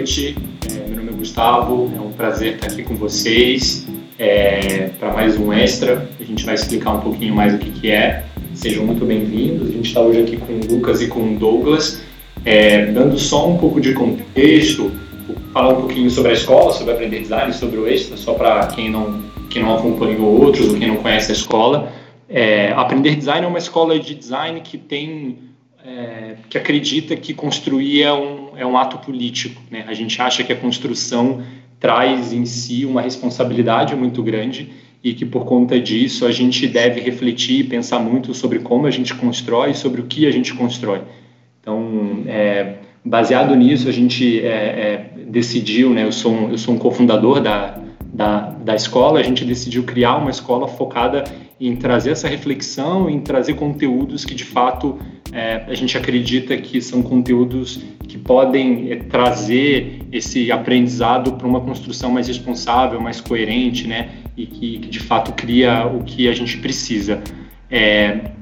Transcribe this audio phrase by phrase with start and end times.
[0.00, 0.34] Noite.
[0.66, 3.86] É, meu nome é Gustavo, é um prazer estar aqui com vocês
[4.18, 6.08] é, para mais um extra.
[6.18, 8.24] A gente vai explicar um pouquinho mais o que, que é.
[8.54, 9.68] Sejam muito bem-vindos.
[9.68, 12.00] A gente está hoje aqui com o Lucas e com o Douglas,
[12.46, 14.90] é, dando só um pouco de contexto,
[15.52, 18.90] falar um pouquinho sobre a escola, sobre aprender design, sobre o extra, só para quem
[18.90, 21.92] não, quem não acompanhou outros ou quem não conhece a escola.
[22.26, 25.50] É, aprender design é uma escola de design que tem
[25.84, 29.60] é, que acredita que construir é um, é um ato político.
[29.70, 29.84] Né?
[29.88, 31.42] A gente acha que a construção
[31.78, 34.70] traz em si uma responsabilidade muito grande
[35.02, 38.90] e que por conta disso a gente deve refletir e pensar muito sobre como a
[38.90, 41.00] gente constrói e sobre o que a gente constrói.
[41.58, 46.74] Então, é, baseado nisso, a gente é, é, decidiu, né, eu sou um, eu sou
[46.74, 47.78] um cofundador da,
[48.12, 51.24] da, da escola, a gente decidiu criar uma escola focada
[51.60, 54.98] em trazer essa reflexão, em trazer conteúdos que de fato
[55.30, 61.60] é, a gente acredita que são conteúdos que podem é, trazer esse aprendizado para uma
[61.60, 64.08] construção mais responsável, mais coerente, né?
[64.36, 67.22] E que, que, de fato cria o que a gente precisa.
[67.70, 68.32] É,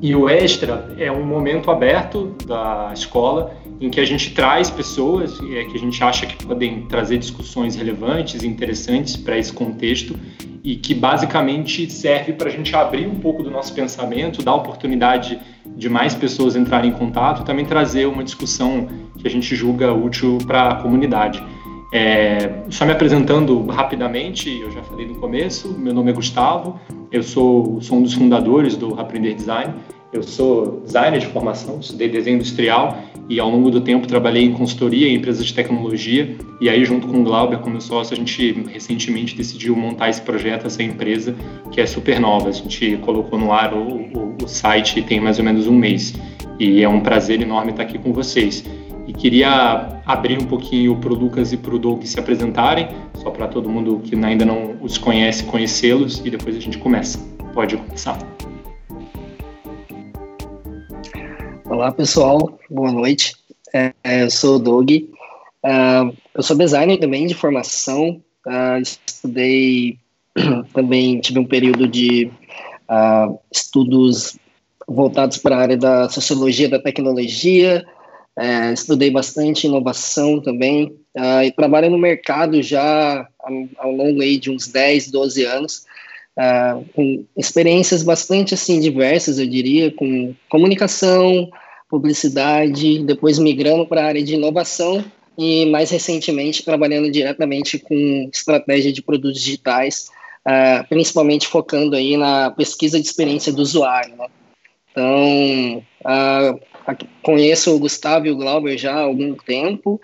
[0.00, 5.38] e o Extra é um momento aberto da escola em que a gente traz pessoas
[5.40, 10.18] é, que a gente acha que podem trazer discussões relevantes e interessantes para esse contexto
[10.62, 15.38] e que basicamente serve para a gente abrir um pouco do nosso pensamento, dar oportunidade
[15.66, 18.88] de mais pessoas entrarem em contato e também trazer uma discussão
[19.18, 21.42] que a gente julga útil para a comunidade.
[21.92, 26.80] É, só me apresentando rapidamente, eu já falei no começo, meu nome é Gustavo,
[27.12, 29.74] eu sou, sou um dos fundadores do Aprender Design,
[30.14, 32.96] eu sou designer de formação, estudei desenho industrial
[33.28, 36.36] e ao longo do tempo trabalhei em consultoria em empresas de tecnologia.
[36.60, 40.68] E aí junto com o Glauber como sócio a gente recentemente decidiu montar esse projeto,
[40.68, 41.34] essa empresa
[41.72, 45.40] que é super nova, a gente colocou no ar o, o, o site tem mais
[45.40, 46.14] ou menos um mês.
[46.60, 48.64] E é um prazer enorme estar aqui com vocês.
[49.18, 52.88] Queria abrir um pouquinho para o Lucas e para o Doug se apresentarem,
[53.22, 57.18] só para todo mundo que ainda não os conhece conhecê-los e depois a gente começa.
[57.54, 58.18] Pode começar.
[61.64, 62.58] Olá, pessoal.
[62.68, 63.34] Boa noite.
[63.72, 64.90] É, eu sou o Doug.
[64.90, 68.20] Uh, eu sou designer também de formação.
[68.82, 69.96] Estudei
[70.74, 72.30] também, tive um período de
[73.50, 74.38] estudos
[74.86, 77.84] voltados para a área da sociologia da tecnologia.
[78.38, 80.96] Uh, estudei bastante inovação também.
[81.44, 83.28] e trabalho no mercado já
[83.78, 85.84] ao longo aí de uns 10, 12 anos.
[86.36, 91.48] Uh, com experiências bastante assim diversas, eu diria, com comunicação,
[91.88, 95.04] publicidade, depois migrando para a área de inovação
[95.38, 100.08] e mais recentemente trabalhando diretamente com estratégia de produtos digitais,
[100.46, 104.16] uh, principalmente focando aí na pesquisa de experiência do usuário.
[104.16, 104.26] Né?
[104.90, 106.60] Então, uh,
[107.22, 110.00] conheço o Gustavo e o Glauber já há algum tempo.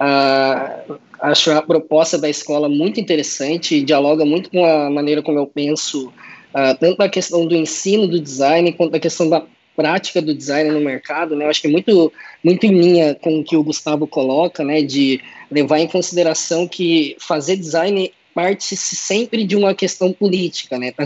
[0.00, 5.46] Uh, acho a proposta da escola muito interessante, dialoga muito com a maneira como eu
[5.46, 9.44] penso, uh, tanto a questão do ensino do design, quanto a questão da
[9.76, 11.44] prática do design no mercado, né?
[11.44, 12.12] Eu acho que é muito,
[12.42, 14.82] muito em linha com o que o Gustavo coloca, né?
[14.82, 15.20] De
[15.50, 20.88] levar em consideração que fazer design parte -se sempre de uma questão política, né?
[20.88, 21.04] Está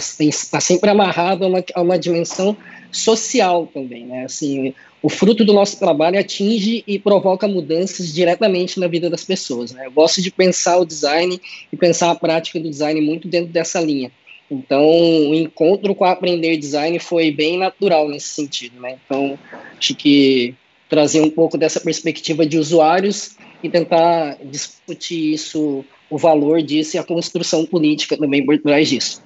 [0.51, 2.57] tá sempre amarrado a uma, a uma dimensão
[2.91, 4.25] social também, né?
[4.25, 4.75] Assim,
[5.07, 9.87] o fruto do nosso trabalho atinge e provoca mudanças diretamente na vida das pessoas, né?
[9.87, 11.41] Eu gosto de pensar o design
[11.73, 14.11] e pensar a prática do design muito dentro dessa linha.
[14.51, 18.99] Então, o encontro com Aprender Design foi bem natural nesse sentido, né?
[19.07, 19.39] Então,
[19.79, 20.57] acho que
[20.89, 26.99] trazer um pouco dessa perspectiva de usuários e tentar discutir isso, o valor disso e
[26.99, 29.23] a construção política também por trás disso.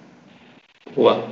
[0.95, 1.27] Boa.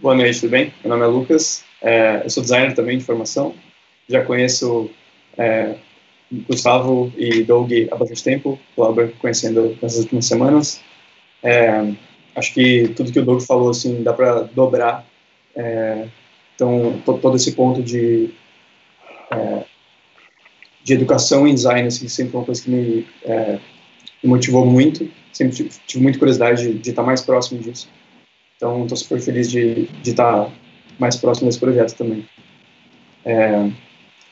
[0.00, 0.72] Boa noite, tudo bem?
[0.84, 3.52] Meu nome é Lucas, é, eu sou designer também de formação,
[4.08, 4.88] já conheço
[5.36, 5.74] é,
[6.30, 10.80] Gustavo e Doug há bastante tempo, Glauber conhecendo nessas últimas semanas.
[11.42, 11.92] É,
[12.36, 15.04] acho que tudo que o Doug falou, assim, dá para dobrar.
[15.56, 16.06] É,
[16.54, 18.30] então, todo esse ponto de,
[19.32, 19.64] é,
[20.84, 23.58] de educação em design, assim, sempre foi uma coisa que me, é,
[24.22, 25.10] me motivou muito.
[25.32, 27.88] Sempre tive, tive muita curiosidade de, de, estar mais próximo disso.
[28.58, 30.50] Então, estou super feliz de, estar
[30.98, 32.28] mais próximo desse projeto também.
[33.24, 33.70] É,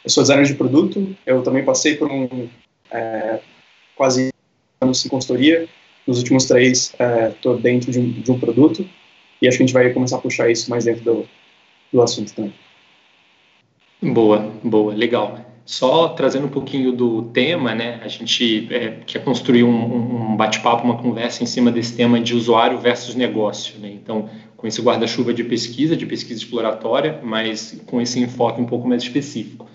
[0.04, 2.48] eu sou designer de produto, eu também passei por um
[2.90, 3.38] é,
[3.94, 4.32] quase
[4.80, 5.68] anos em consultoria,
[6.04, 6.92] nos últimos três
[7.34, 8.84] estou é, dentro de um, de um, produto
[9.40, 11.28] e acho que a gente vai começar a puxar isso mais dentro do,
[11.92, 12.52] do assunto também.
[14.02, 15.55] Boa, boa, legal.
[15.66, 18.00] Só trazendo um pouquinho do tema, né?
[18.04, 22.36] A gente é, quer construir um, um bate-papo, uma conversa em cima desse tema de
[22.36, 23.90] usuário versus negócio, né?
[23.90, 28.86] Então, com esse guarda-chuva de pesquisa, de pesquisa exploratória, mas com esse enfoque um pouco
[28.86, 29.66] mais específico.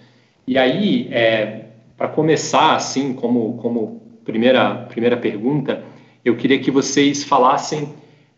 [0.48, 1.66] E aí, é,
[1.98, 5.84] para começar, assim, como, como primeira, primeira pergunta,
[6.24, 7.90] eu queria que vocês falassem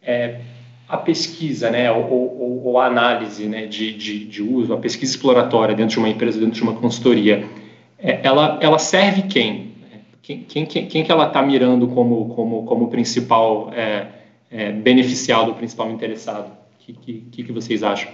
[0.02, 0.40] é,
[0.88, 5.12] a pesquisa, né, ou, ou, ou a análise né, de, de, de, uso, a pesquisa
[5.12, 7.48] exploratória dentro de uma empresa, dentro de uma consultoria,
[7.98, 9.74] é, ela, ela serve quem?
[10.22, 14.08] Quem, quem, quem que ela está mirando como, como, como principal é,
[14.50, 16.50] é, beneficiado, principal interessado?
[16.50, 18.10] O que, que, que, vocês acham?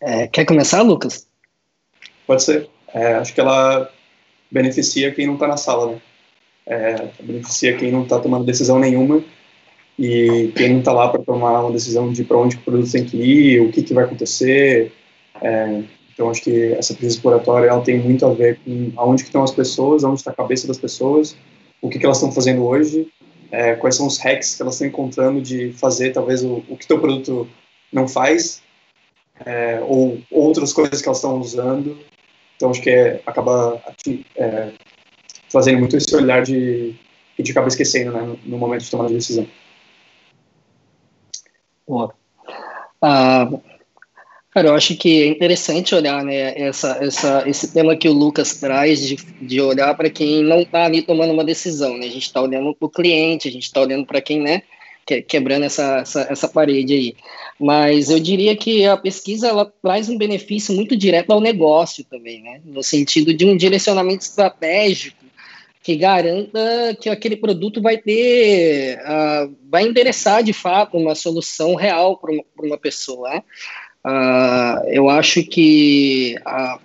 [0.00, 1.26] É, quer começar, Lucas?
[2.24, 2.68] Pode ser.
[2.94, 3.90] É, acho que ela
[4.48, 6.00] beneficia quem não está na sala, né?
[6.64, 9.24] É, beneficia quem não está tomando decisão nenhuma
[9.98, 13.16] e quem está lá para tomar uma decisão de para onde o produto tem que
[13.16, 14.92] ir, o que, que vai acontecer.
[15.40, 19.42] É, então, acho que essa pesquisa exploratória ela tem muito a ver com aonde estão
[19.42, 21.36] as pessoas, aonde está a cabeça das pessoas,
[21.80, 23.08] o que, que elas estão fazendo hoje,
[23.50, 26.86] é, quais são os hacks que elas estão encontrando de fazer, talvez, o, o que
[26.86, 27.48] teu produto
[27.92, 28.62] não faz,
[29.44, 31.98] é, ou outras coisas que elas estão usando.
[32.56, 33.82] Então, acho que é, acaba
[34.36, 34.70] é,
[35.50, 36.94] fazendo muito esse olhar de
[37.34, 39.46] que a gente acaba esquecendo né, no momento de tomar a decisão.
[41.86, 42.14] Boa.
[43.02, 43.60] Uh,
[44.50, 48.60] cara, eu acho que é interessante olhar né, essa, essa, esse tema que o Lucas
[48.60, 51.96] traz de, de olhar para quem não está ali tomando uma decisão.
[51.98, 52.06] Né?
[52.06, 54.62] A gente está olhando para o cliente, a gente está olhando para quem né,
[55.26, 57.16] quebrando essa, essa, essa, parede aí.
[57.58, 62.42] Mas eu diria que a pesquisa ela traz um benefício muito direto ao negócio também,
[62.42, 62.60] né?
[62.64, 65.22] no sentido de um direcionamento estratégico
[65.82, 72.16] que garanta que aquele produto vai ter, uh, vai endereçar de fato uma solução real
[72.16, 73.42] para uma, uma, pessoa.
[74.04, 76.80] Uh, eu acho que uh,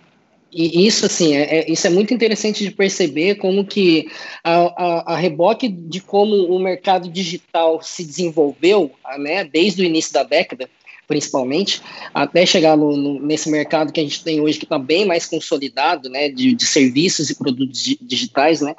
[0.52, 4.08] e isso assim é, é, isso é muito interessante de perceber como que
[4.44, 10.14] a, a, a, reboque de como o mercado digital se desenvolveu né, desde o início
[10.14, 10.70] da década
[11.08, 11.82] principalmente,
[12.14, 15.26] até chegar no, no, nesse mercado que a gente tem hoje, que está bem mais
[15.26, 18.76] consolidado, né, de, de, serviços e produtos digitais, né,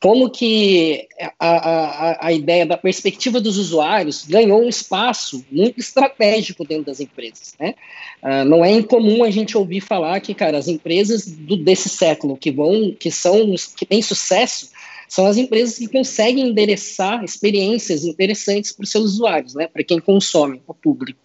[0.00, 1.08] como que
[1.40, 7.00] a, a, a ideia da perspectiva dos usuários ganhou um espaço muito estratégico dentro das
[7.00, 7.74] empresas, né,
[8.22, 12.36] uh, não é incomum a gente ouvir falar que, cara, as empresas do, desse século
[12.36, 14.70] que vão, que são, que têm sucesso,
[15.12, 20.00] são as empresas que conseguem endereçar experiências interessantes para os seus usuários, né, para quem
[20.00, 21.20] consome, o público.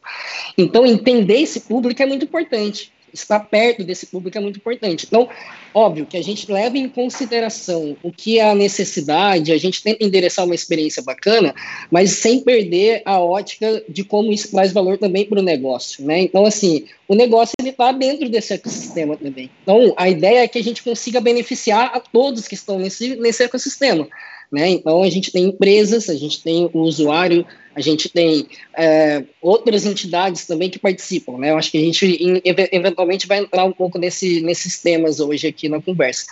[0.58, 5.06] Então, entender esse público é muito importante estar perto desse público é muito importante.
[5.08, 5.30] Então,
[5.74, 10.04] óbvio que a gente leva em consideração o que é a necessidade, a gente tenta
[10.04, 11.54] endereçar uma experiência bacana,
[11.92, 16.20] mas sem perder a ótica de como isso traz valor também para o negócio, né?
[16.20, 19.50] Então, assim, o negócio ele está dentro desse ecossistema também.
[19.64, 23.44] Então, a ideia é que a gente consiga beneficiar a todos que estão nesse, nesse
[23.44, 24.08] ecossistema.
[24.52, 24.70] Né?
[24.70, 29.86] Então, a gente tem empresas, a gente tem o usuário, a gente tem é, outras
[29.86, 31.38] entidades também que participam.
[31.38, 31.52] Né?
[31.52, 35.68] Eu acho que a gente, eventualmente, vai entrar um pouco nesse, nesses temas hoje aqui
[35.68, 36.26] na conversa.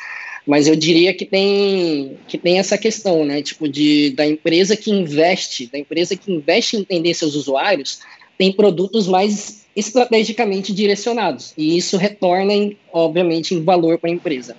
[0.48, 3.42] Mas eu diria que tem, que tem essa questão, né?
[3.42, 8.00] Tipo, de, da empresa que investe, da empresa que investe em entender seus usuários,
[8.38, 11.52] tem produtos mais estrategicamente direcionados.
[11.58, 14.56] E isso retorna, em, obviamente, em valor para a empresa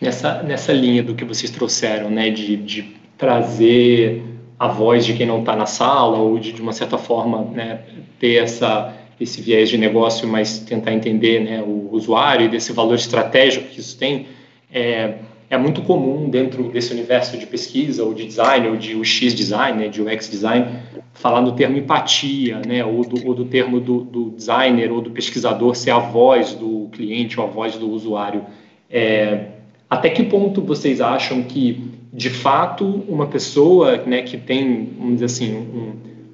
[0.00, 4.22] nessa, nessa linha do que vocês trouxeram, né, de, de trazer
[4.58, 7.80] a voz de quem não está na sala ou de, de uma certa forma, né,
[8.18, 12.96] ter essa esse viés de negócio, mas tentar entender né, o usuário e desse valor
[12.96, 14.26] estratégico que isso tem,
[14.70, 15.14] é,
[15.48, 19.78] é muito comum dentro desse universo de pesquisa ou de design ou de UX design,
[19.78, 20.66] né, de UX design,
[21.14, 25.10] falar no termo empatia, né, ou do, ou do termo do, do designer ou do
[25.10, 28.44] pesquisador ser a voz do cliente ou a voz do usuário.
[28.90, 29.55] É,
[29.88, 35.26] até que ponto vocês acham que, de fato, uma pessoa né, que tem, vamos dizer
[35.26, 35.92] assim, um,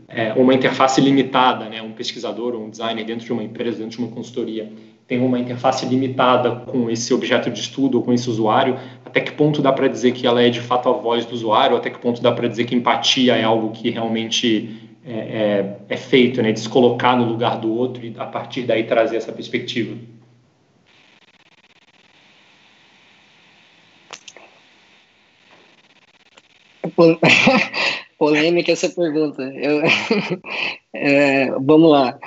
[0.09, 3.99] é, uma interface limitada, né, um pesquisador ou um designer dentro de uma empresa, dentro
[3.99, 4.71] de uma consultoria,
[5.07, 9.33] tem uma interface limitada com esse objeto de estudo ou com esse usuário, até que
[9.33, 11.99] ponto dá para dizer que ela é de fato a voz do usuário, até que
[11.99, 16.53] ponto dá para dizer que empatia é algo que realmente é, é, é feito, né,
[16.53, 19.97] de se colocar no lugar do outro e a partir daí trazer essa perspectiva?
[28.19, 29.43] polêmica essa pergunta.
[29.43, 29.83] Eu,
[30.95, 32.19] é, vamos lá.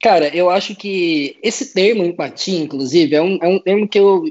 [0.00, 4.22] Cara, eu acho que esse termo empatia, inclusive, é um, é um termo que eu,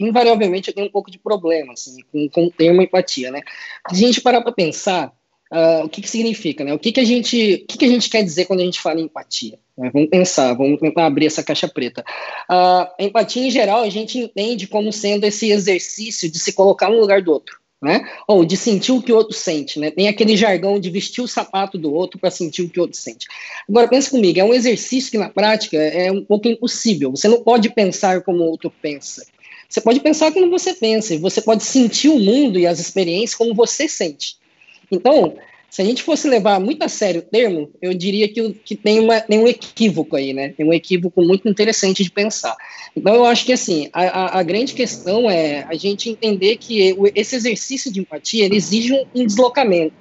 [0.00, 3.42] invariavelmente, eu tenho um pouco de problema, assim, com, com o termo empatia, né?
[3.90, 5.12] Se a gente parar para pensar,
[5.52, 6.74] uh, o que, que significa, né?
[6.74, 8.80] O que, que, a gente, o que, que a gente quer dizer quando a gente
[8.80, 9.58] fala em empatia?
[9.78, 9.90] Né?
[9.92, 12.04] Vamos pensar, vamos tentar abrir essa caixa preta.
[12.50, 16.98] Uh, empatia, em geral, a gente entende como sendo esse exercício de se colocar no
[16.98, 18.08] lugar do outro né?
[18.26, 19.90] Ou de sentir o que o outro sente, né?
[19.90, 22.96] Tem aquele jargão de vestir o sapato do outro para sentir o que o outro
[22.96, 23.26] sente.
[23.68, 27.10] Agora, pensa comigo, é um exercício que na prática é um pouco impossível.
[27.10, 29.26] Você não pode pensar como o outro pensa.
[29.68, 33.34] Você pode pensar como você pensa, e você pode sentir o mundo e as experiências
[33.34, 34.36] como você sente.
[34.90, 35.36] Então,
[35.76, 38.98] se a gente fosse levar muito a sério o termo, eu diria que, que tem,
[38.98, 40.54] uma, tem um equívoco aí, né?
[40.56, 42.56] Tem um equívoco muito interessante de pensar.
[42.96, 47.36] Então, eu acho que, assim, a, a, grande questão é a gente entender que esse
[47.36, 49.92] exercício de empatia, exige um, um deslocamento.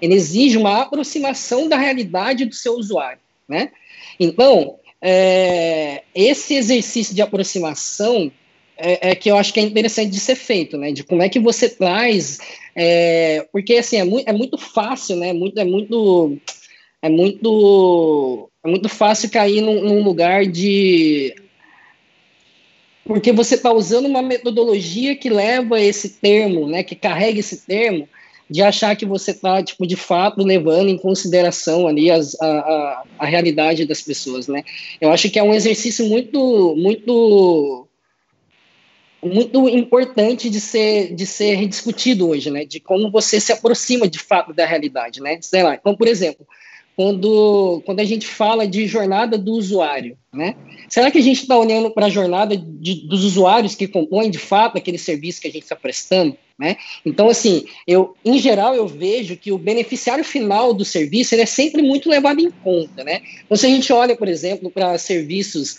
[0.00, 3.70] Ele exige uma aproximação da realidade do seu usuário, né?
[4.18, 8.32] Então, é, esse exercício de aproximação
[8.76, 10.92] é, é, que eu acho que é interessante de ser feito, né?
[10.92, 12.38] De como é que você traz,
[12.74, 15.32] é, porque assim é muito, é muito fácil, né?
[15.32, 16.36] Muito, é muito,
[17.00, 21.34] é muito, é muito fácil cair num, num lugar de
[23.04, 26.82] porque você está usando uma metodologia que leva esse termo, né?
[26.82, 28.08] Que carrega esse termo
[28.48, 33.04] de achar que você está, tipo, de fato levando em consideração ali as, a, a,
[33.20, 34.62] a realidade das pessoas, né?
[35.00, 37.88] Eu acho que é um exercício muito, muito
[39.22, 42.64] muito importante de ser, de ser discutido hoje, né?
[42.64, 45.38] De como você se aproxima de fato da realidade, né?
[45.40, 46.46] Sei lá, então, por exemplo,
[46.96, 50.54] quando, quando a gente fala de jornada do usuário, né?
[50.88, 54.38] Será que a gente está olhando para a jornada de, dos usuários que compõem de
[54.38, 56.76] fato aquele serviço que a gente está prestando, né?
[57.04, 61.82] Então, assim, eu, em geral, eu vejo que o beneficiário final do serviço é sempre
[61.82, 63.20] muito levado em conta, né?
[63.44, 65.78] Então, se a gente olha, por exemplo, para serviços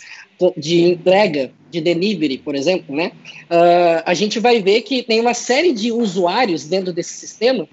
[0.56, 3.12] de entrega, de delivery, por exemplo, né?
[3.44, 7.68] Uh, a gente vai ver que tem uma série de usuários dentro desse sistema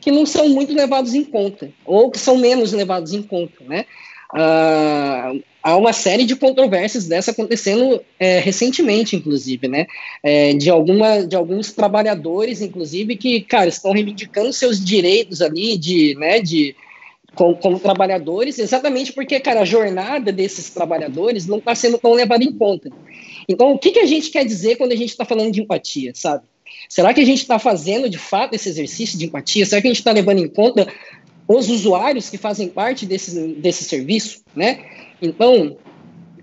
[0.00, 3.86] que não são muito levados em conta, ou que são menos levados em conta, né?
[4.34, 9.86] Uh, há uma série de controvérsias dessa acontecendo é, recentemente, inclusive, né?
[10.22, 16.14] É, de, alguma, de alguns trabalhadores, inclusive, que, cara, estão reivindicando seus direitos ali de,
[16.16, 16.74] né, de
[17.34, 22.44] como, como, trabalhadores, exatamente porque, cara, a jornada desses trabalhadores não está sendo tão levada
[22.44, 22.90] em conta.
[23.48, 26.12] Então, o que, que a gente quer dizer quando a gente está falando de empatia,
[26.14, 26.44] sabe?
[26.88, 29.66] Será que a gente está fazendo, de fato, esse exercício de empatia?
[29.66, 30.86] Será que a gente está levando em conta
[31.48, 34.84] os usuários que fazem parte desse, desse serviço, né?
[35.22, 35.76] Então,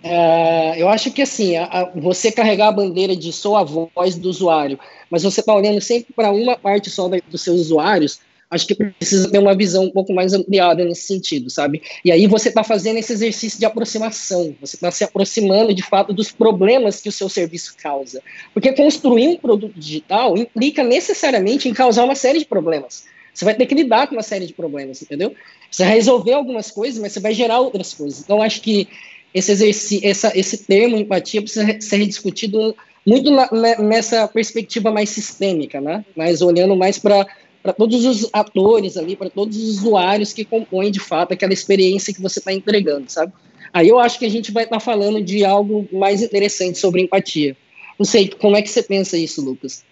[0.04, 4.16] uh, eu acho que, assim, a, a, você carregar a bandeira de sou a voz
[4.16, 4.80] do usuário,
[5.10, 8.20] mas você está olhando sempre para uma parte só da, dos seus usuários,
[8.54, 11.82] acho que precisa ter uma visão um pouco mais ampliada nesse sentido, sabe?
[12.06, 16.14] E aí você está fazendo esse exercício de aproximação, você está se aproximando de fato
[16.14, 18.22] dos problemas que o seu serviço causa.
[18.54, 23.06] Porque construir um produto digital implica necessariamente em causar uma série de problemas.
[23.34, 25.34] Você vai ter que lidar com uma série de problemas, entendeu?
[25.72, 28.22] Você vai resolver algumas coisas, mas você vai gerar outras coisas.
[28.22, 28.88] Então, acho que
[29.34, 32.76] esse exercício, essa, esse termo empatia precisa ser discutido
[33.06, 33.50] muito na,
[33.80, 36.06] nessa perspectiva mais sistêmica, né?
[36.16, 37.26] Mas olhando mais para
[37.64, 42.14] para todos os atores ali, para todos os usuários que compõem de fato aquela experiência
[42.14, 43.32] que você está entregando, sabe?
[43.72, 47.02] Aí eu acho que a gente vai estar tá falando de algo mais interessante sobre
[47.02, 47.56] empatia.
[47.98, 49.86] Não sei, como é que você pensa isso, Lucas?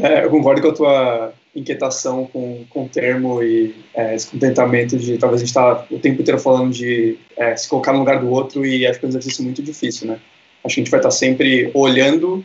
[0.00, 4.96] É, eu concordo com a tua inquietação com, com o termo e é, esse contentamento
[4.96, 8.20] de talvez a gente tá o tempo inteiro falando de é, se colocar no lugar
[8.20, 10.20] do outro e acho que é um exercício muito difícil, né?
[10.64, 12.44] Acho que a gente vai estar tá sempre olhando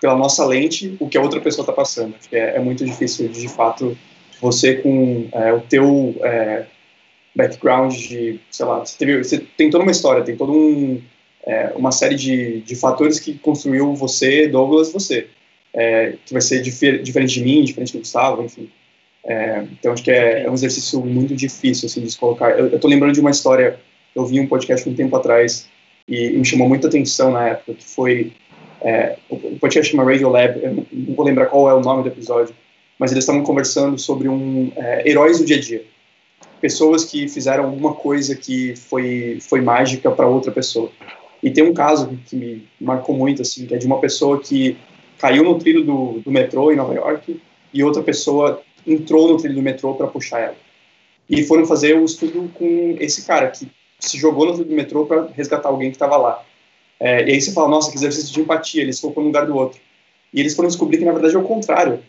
[0.00, 2.14] pela nossa lente o que a outra pessoa está passando.
[2.18, 3.96] Acho que é, é, muito difícil, de fato,
[4.40, 6.66] você com é, o teu é,
[7.34, 11.00] background de, sei lá, você, teve, você, tem toda uma história, tem toda um,
[11.44, 15.28] é, uma série de, de fatores que construiu você, Douglas, você,
[15.74, 18.70] é, que vai ser difer, diferente de mim, diferente do Gustavo, enfim.
[19.26, 22.58] É, então, acho que é, um exercício muito difícil, assim, de se colocar.
[22.58, 23.78] Eu estou lembrando de uma história,
[24.14, 25.68] eu vi um podcast um tempo atrás,
[26.06, 28.32] e me chamou muita atenção na época, que foi
[28.84, 32.08] é, o podcast chama Radio Lab, eu não vou lembrar qual é o nome do
[32.10, 32.54] episódio,
[32.98, 35.84] mas eles estavam conversando sobre um é, heróis do dia a dia,
[36.60, 40.90] pessoas que fizeram alguma coisa que foi foi mágica para outra pessoa.
[41.42, 44.76] E tem um caso que me marcou muito assim, que é de uma pessoa que
[45.18, 47.40] caiu no trilho do, do metrô em Nova York
[47.72, 50.56] e outra pessoa entrou no trilho do metrô para puxar ela.
[51.28, 53.68] E foram fazer um estudo com esse cara que
[53.98, 56.44] se jogou no trilho do metrô para resgatar alguém que estava lá.
[57.00, 59.56] É, e aí você fala, nossa, que exercício de empatia, eles colocou no lugar do
[59.56, 59.80] outro.
[60.32, 62.00] E eles foram descobrir que, na verdade, é o contrário.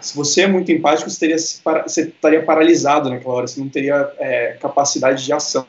[0.00, 4.12] Se você é muito empático, você, teria, você estaria paralisado naquela hora, você não teria
[4.18, 5.66] é, capacidade de ação.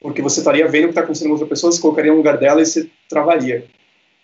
[0.00, 2.36] Porque você estaria vendo o que está acontecendo com outra pessoa, você colocaria no lugar
[2.36, 3.64] dela e você travaria.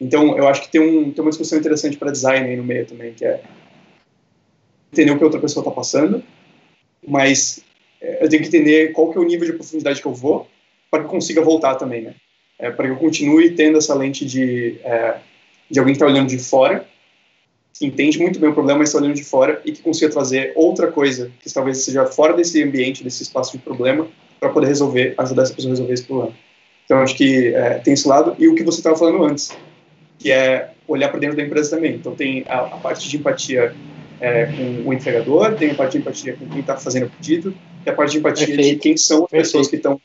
[0.01, 2.87] Então, eu acho que tem, um, tem uma discussão interessante para design aí no meio
[2.87, 3.43] também, que é
[4.93, 6.23] entender o que outra pessoa está passando,
[7.07, 7.61] mas
[8.01, 10.49] é, eu tenho que entender qual que é o nível de profundidade que eu vou
[10.91, 12.15] para que eu consiga voltar também, né?
[12.61, 15.17] é, para que eu continue tendo essa lente de, é,
[15.69, 16.87] de alguém que está olhando de fora
[17.73, 20.53] que entende muito bem o problema, mas está olhando de fora e que consiga trazer
[20.55, 24.07] outra coisa que talvez seja fora desse ambiente, desse espaço de problema,
[24.39, 26.35] para poder resolver, ajudar essa pessoa a resolver esse problema.
[26.85, 28.37] Então, acho que é, tem esse lado.
[28.39, 29.57] E o que você estava falando antes,
[30.21, 31.95] que é olhar para dentro da empresa também.
[31.95, 33.75] Então, tem a, a parte de empatia
[34.21, 37.55] é, com o entregador, tem a parte de empatia com quem está fazendo o pedido,
[37.85, 38.75] e a parte de empatia Perfeito.
[38.75, 40.01] de quem são as pessoas que estão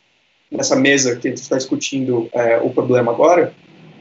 [0.49, 3.53] nessa mesa que a gente está discutindo é, o problema agora,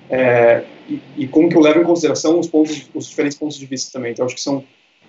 [0.08, 3.66] é, e, e, como que eu levo em consideração os pontos, os diferentes pontos de
[3.66, 4.12] vista também.
[4.12, 4.62] Então, acho que são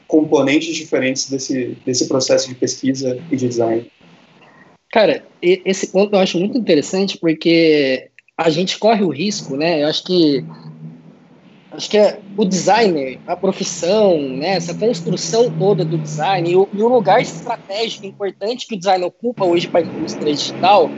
[0.08, 3.92] componentes diferentes desse, desse processo de pesquisa e de design.
[4.92, 9.84] Cara, esse ponto eu acho muito interessante porque a gente corre o risco, né?
[9.84, 10.46] Eu acho que
[11.76, 16.68] acho que é o designer, a profissão, né, essa construção toda do design e o,
[16.74, 20.90] e o lugar estratégico importante que o design ocupa hoje para a indústria digital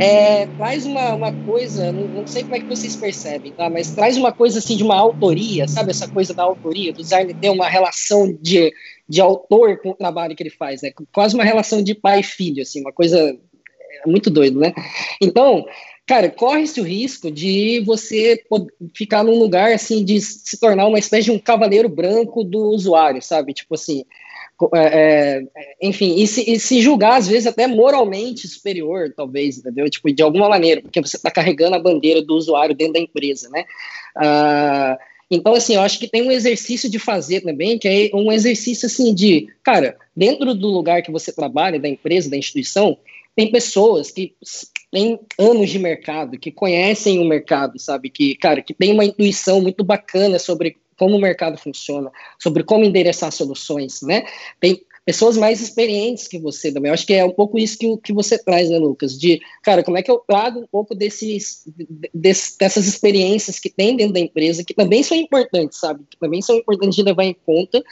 [0.00, 3.70] é, traz uma, uma coisa, não, não, sei como é que vocês percebem, tá?
[3.70, 7.32] Mas traz uma coisa assim de uma autoria, sabe essa coisa da autoria, do design
[7.34, 8.72] ter uma relação de,
[9.08, 10.90] de autor com o trabalho que ele faz, né?
[11.12, 14.72] Quase uma relação de pai e filho, assim, uma coisa é muito doido, né?
[15.20, 15.64] Então,
[16.06, 18.42] cara, corre-se o risco de você
[18.94, 23.22] ficar num lugar assim de se tornar uma espécie de um cavaleiro branco do usuário,
[23.22, 23.54] sabe?
[23.54, 24.04] Tipo assim,
[24.74, 29.88] é, é, enfim, e se, e se, julgar às vezes até moralmente superior, talvez, entendeu?
[29.90, 33.48] Tipo, de alguma maneira, porque você está carregando a bandeira do usuário dentro da empresa,
[33.50, 33.64] né?
[34.16, 34.96] Ah,
[35.30, 38.86] então, assim, eu acho que tem um exercício de fazer também, que é um exercício
[38.86, 42.96] assim de, cara, dentro do lugar que você trabalha, da empresa, da instituição,
[43.34, 44.34] tem pessoas que
[44.94, 48.08] têm anos de mercado, que conhecem o mercado, sabe?
[48.08, 52.84] Que, cara, que tem uma intuição muito bacana sobre como o mercado funciona, sobre como
[52.84, 54.24] endereçar soluções, né?
[54.60, 56.90] Tem pessoas mais experientes que você também.
[56.90, 59.18] Eu acho que é um pouco isso que, que você traz, né, Lucas?
[59.18, 61.64] De, cara, como é que eu trago um pouco desses,
[62.14, 66.04] desse, dessas experiências que tem dentro da empresa, que também são importantes, sabe?
[66.08, 67.82] Que também são importantes de levar em conta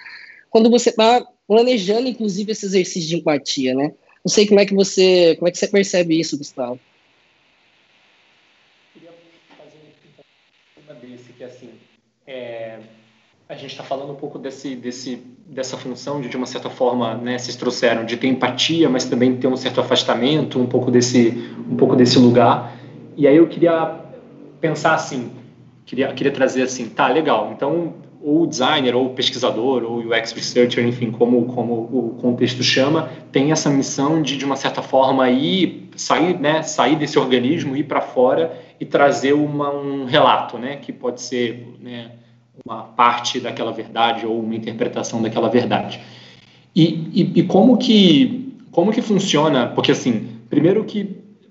[0.51, 3.93] quando você está planejando, inclusive, esse exercício de empatia, né?
[4.25, 6.79] Não sei como é que você, como é que você percebe isso, Gustavo.
[8.93, 9.11] Queria
[9.59, 9.79] fazer
[10.77, 11.71] uma desse que assim,
[12.27, 12.79] é,
[13.49, 17.15] a gente está falando um pouco desse, desse, dessa função de, de uma certa forma,
[17.15, 21.55] né, vocês trouxeram de ter empatia, mas também ter um certo afastamento, um pouco desse,
[21.71, 22.75] um pouco desse lugar.
[23.17, 24.01] E aí eu queria
[24.61, 25.31] pensar assim,
[25.85, 27.53] queria, queria trazer assim, tá, legal.
[27.55, 33.51] Então ou designer, ou pesquisador, ou UX researcher, enfim, como, como o contexto chama, tem
[33.51, 38.01] essa missão de, de uma certa forma, ir, sair, né, sair desse organismo, ir para
[38.01, 42.11] fora e trazer uma, um relato, né, que pode ser né,
[42.67, 46.01] uma parte daquela verdade ou uma interpretação daquela verdade.
[46.75, 49.69] E, e, e como que como que funciona?
[49.69, 51.05] Porque assim, primeiro que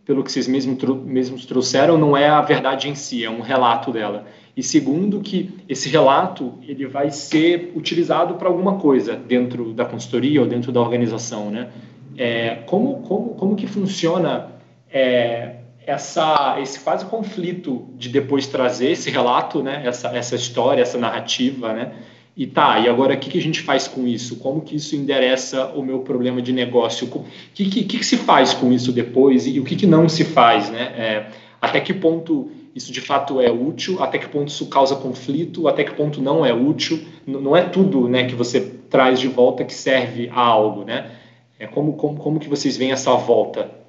[0.04, 3.94] pelo que vocês mesmos, mesmos trouxeram, não é a verdade em si, é um relato
[3.94, 4.26] dela.
[4.58, 10.42] E segundo, que esse relato ele vai ser utilizado para alguma coisa dentro da consultoria
[10.42, 11.70] ou dentro da organização, né?
[12.18, 14.50] É, como, como, como que funciona
[14.92, 19.82] é, essa, esse quase conflito de depois trazer esse relato, né?
[19.86, 21.94] Essa, essa história, essa narrativa, né?
[22.36, 24.38] E tá, e agora o que, que a gente faz com isso?
[24.38, 27.08] Como que isso endereça o meu problema de negócio?
[27.08, 30.24] O que, que, que, se faz com isso depois e o que, que não se
[30.24, 30.94] faz, né?
[30.98, 31.26] É,
[31.62, 35.84] até que ponto isso de fato é útil, até que ponto isso causa conflito, até
[35.84, 37.00] que ponto não é útil.
[37.28, 41.12] Não é tudo né, que você traz de volta que serve a algo, né?
[41.60, 43.81] É como, como, como que vocês veem essa volta?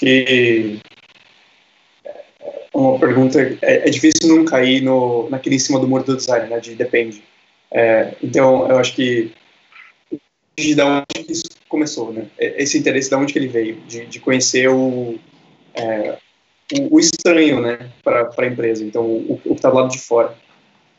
[0.00, 0.80] Que
[2.72, 6.48] uma pergunta é, é, difícil não cair no, naquele em cima do muro do design,
[6.48, 6.58] né?
[6.58, 7.22] De depende.
[7.70, 9.30] É, então, eu acho que
[10.58, 12.26] de onde isso começou, né?
[12.38, 15.18] Esse interesse de onde que ele veio, de, de conhecer o,
[15.74, 16.16] é,
[16.72, 18.82] o, o, estranho, né, para a empresa.
[18.84, 20.34] Então, o, o que está do lado de fora.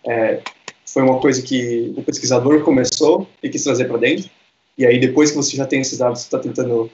[0.08, 0.42] É,
[0.86, 4.30] foi uma coisa que o pesquisador começou e quis trazer para dentro.
[4.78, 6.92] E aí, depois que você já tem esses dados, está tentando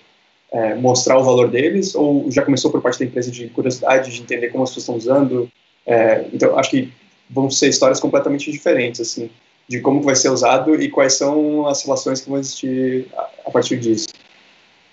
[0.52, 1.96] é, mostrar o valor deles?
[1.96, 5.16] Ou já começou por parte da empresa de curiosidade, de entender como as pessoas estão
[5.16, 5.52] usando?
[5.86, 6.94] É, então, acho que
[7.30, 9.30] vão ser histórias completamente diferentes, assim
[9.68, 13.08] de como vai ser usado e quais são as relações que vão existir
[13.46, 14.08] a, partir disso.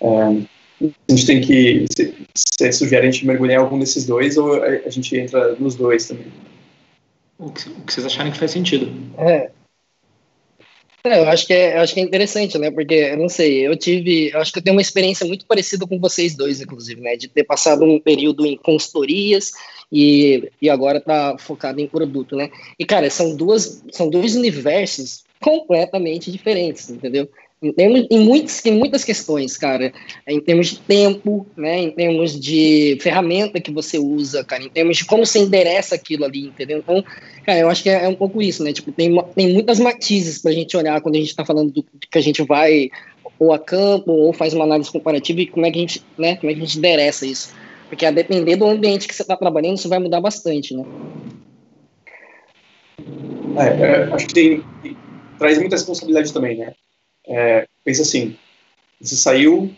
[0.01, 4.37] É, a gente tem que, se, se sugere a gente mergulhar em algum desses dois
[4.37, 6.27] ou a, gente entra nos dois também.
[7.39, 8.91] O que, o que vocês acharem que faz sentido.
[9.17, 9.49] É,
[11.11, 12.71] é, eu acho que é, acho que é interessante, né?
[12.71, 15.85] Porque eu não sei, eu tive, eu acho que eu tenho uma experiência muito parecida
[15.85, 17.15] com vocês dois, inclusive, né?
[17.15, 19.51] De ter passado um período em consultorias
[19.91, 22.49] e, e agora tá focado em produto, né?
[22.77, 27.29] E cara, são duas, são dois universos completamente diferentes, entendeu?
[27.77, 29.93] Em, em, muitos, em muitas questões, cara.
[30.27, 31.79] Em termos de tempo, né?
[31.79, 34.63] Em termos de ferramenta que você usa, cara.
[34.63, 36.79] Em termos de como você endereça aquilo ali, entendeu?
[36.79, 37.03] Então,
[37.45, 38.73] cara, eu acho que é, é um pouco isso, né?
[38.73, 42.17] Tipo, tem, tem muitas matizes pra gente olhar quando a gente tá falando do que
[42.17, 42.89] a gente vai
[43.37, 46.35] ou a campo, ou faz uma análise comparativa e como é que a gente, né?
[46.37, 47.53] Como é que a gente endereça isso.
[47.89, 50.83] Porque a depender do ambiente que você está trabalhando, isso vai mudar bastante, né?
[53.57, 54.63] É, é, acho que tem,
[55.37, 56.73] traz muita responsabilidade também, né?
[57.27, 58.35] É, pensa assim,
[58.99, 59.71] você saiu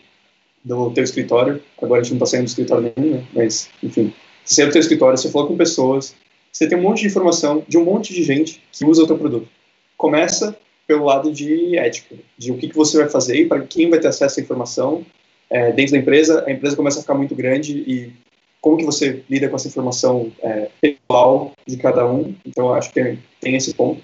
[0.64, 3.24] do teu escritório, agora a gente não está saindo do escritório nenhum, né?
[3.34, 4.12] Mas, enfim,
[4.44, 6.14] você saiu do teu escritório, você falou com pessoas,
[6.52, 9.18] você tem um monte de informação de um monte de gente que usa o teu
[9.18, 9.48] produto.
[9.96, 10.56] Começa
[10.86, 13.98] pelo lado de ética, de o que, que você vai fazer e para quem vai
[13.98, 15.04] ter acesso à informação
[15.50, 18.12] é, dentro da empresa, a empresa começa a ficar muito grande e
[18.60, 22.34] como que você lida com essa informação é, pessoal de cada um.
[22.44, 24.02] Então, acho que tem esse ponto.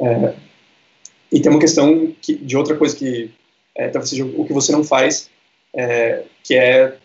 [0.00, 0.34] É,
[1.30, 3.30] e tem uma questão que, de outra coisa que
[3.76, 5.30] é, talvez seja o que você não faz,
[5.74, 6.96] é, que é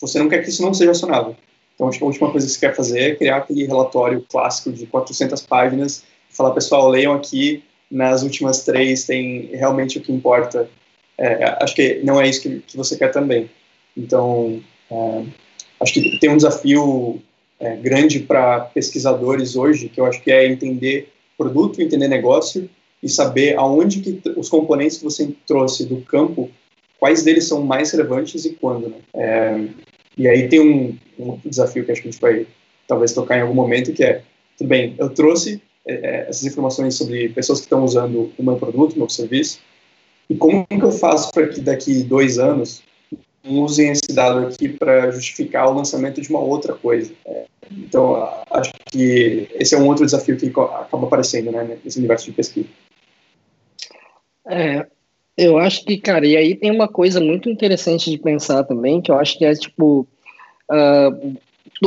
[0.00, 1.36] você não quer que isso não seja acionável.
[1.74, 4.72] Então, acho que a última coisa que você quer fazer é criar aquele relatório clássico
[4.72, 10.12] de 400 páginas e falar, pessoal, leiam aqui, nas últimas três tem realmente o que
[10.12, 10.68] importa.
[11.16, 13.48] É, acho que não é isso que, que você quer também.
[13.96, 14.60] Então,
[14.90, 15.24] é,
[15.80, 17.22] acho que tem um desafio
[17.58, 22.68] é, grande para pesquisadores hoje, que eu acho que é entender produto, entender negócio
[23.02, 26.50] e saber aonde que os componentes que você trouxe do campo,
[26.98, 28.88] quais deles são mais relevantes e quando.
[28.88, 28.96] Né?
[29.14, 29.64] É,
[30.16, 32.46] e aí tem um, um, desafio que acho que a gente vai
[32.86, 34.22] talvez tocar em algum momento, que é,
[34.56, 38.56] tudo bem, eu trouxe é, é essas informações sobre pessoas que estão usando o meu
[38.56, 39.60] produto, o meu serviço,
[40.28, 42.82] e como que eu faço para que daqui dois anos
[43.44, 47.12] usem esse dado aqui para justificar o lançamento de uma outra coisa.
[47.24, 52.26] É, então, acho que esse é um outro desafio que acaba aparecendo né, nesse universo
[52.26, 52.68] de pesquisa.
[54.48, 54.86] É,
[55.36, 59.10] eu acho que, cara, e aí tem uma coisa muito interessante de pensar também, que
[59.10, 60.06] eu acho que é, tipo,
[60.70, 61.36] uh,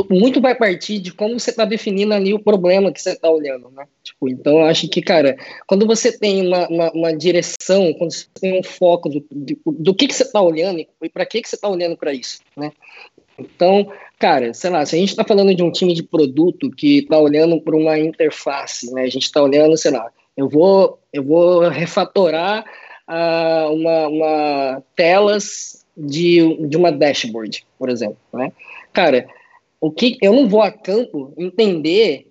[0.08, 3.70] muito vai partir de como você está definindo ali o problema que você está olhando,
[3.70, 3.86] né?
[4.02, 8.26] Tipo, então, eu acho que, cara, quando você tem uma, uma, uma direção, quando você
[8.40, 11.48] tem um foco do, do, do que, que você está olhando e para que, que
[11.48, 12.72] você está olhando para isso, né?
[13.38, 16.98] Então, cara, sei lá, se a gente está falando de um time de produto que
[16.98, 19.02] está olhando para uma interface, né?
[19.02, 22.64] A gente está olhando, sei lá, eu vou, eu vou refatorar
[23.08, 28.52] uh, uma, uma telas de, de uma dashboard, por exemplo, né?
[28.92, 29.26] Cara,
[29.80, 32.28] o que eu não vou a campo entender,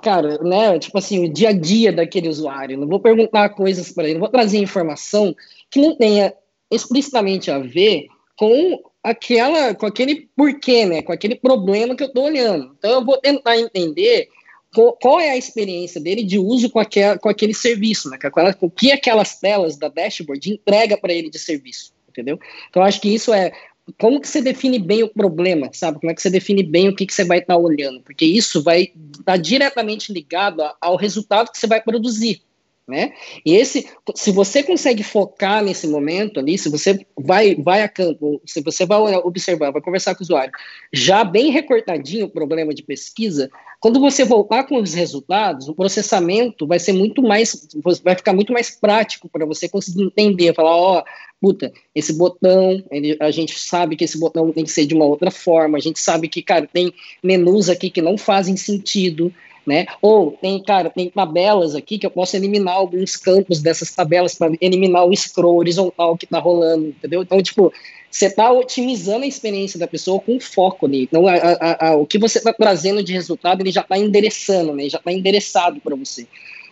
[0.00, 0.78] cara, né?
[0.78, 2.78] Tipo assim, o dia a dia daquele usuário.
[2.78, 5.34] Não vou perguntar coisas para ele, não vou trazer informação
[5.70, 6.34] que não tenha
[6.70, 8.06] explicitamente a ver
[8.36, 11.02] com aquela, com aquele porquê, né?
[11.02, 12.74] Com aquele problema que eu estou olhando.
[12.78, 14.28] Então eu vou tentar entender
[14.72, 18.18] qual, qual, é a experiência dele de uso com, aquel, com aquele serviço, né?
[18.18, 22.38] Com, o que aquelas telas da dashboard entrega para ele de serviço, entendeu?
[22.68, 23.52] Então acho que isso é
[23.98, 25.98] como que você define bem o problema, sabe?
[25.98, 28.00] Como é que você define bem o que, que você vai estar tá olhando?
[28.00, 32.42] Porque isso vai estar tá diretamente ligado ao resultado que você vai produzir,
[32.86, 33.12] né?
[33.44, 38.40] E esse, se você consegue focar nesse momento ali, se você vai, vai a campo,
[38.44, 40.52] se você vai observar, vai conversar com o usuário,
[40.92, 46.66] já bem recortadinho o problema de pesquisa, quando você voltar com os resultados, o processamento
[46.66, 47.68] vai ser muito mais,
[48.04, 51.04] vai ficar muito mais prático para você conseguir entender, falar, ó, oh,
[51.40, 55.04] puta, esse botão, ele, a gente sabe que esse botão tem que ser de uma
[55.04, 59.34] outra forma, a gente sabe que, cara, tem menus aqui que não fazem sentido,
[59.66, 59.86] né?
[60.00, 64.52] Ou tem, cara, tem tabelas aqui que eu posso eliminar alguns campos dessas tabelas para
[64.60, 67.22] eliminar o scroll horizontal que está rolando, entendeu?
[67.22, 67.72] Então, tipo,
[68.10, 71.04] você está otimizando a experiência da pessoa com foco ali.
[71.04, 74.74] Então, a, a, a, o que você está trazendo de resultado, ele já está endereçando,
[74.74, 74.88] né?
[74.88, 76.26] Já está endereçado para você.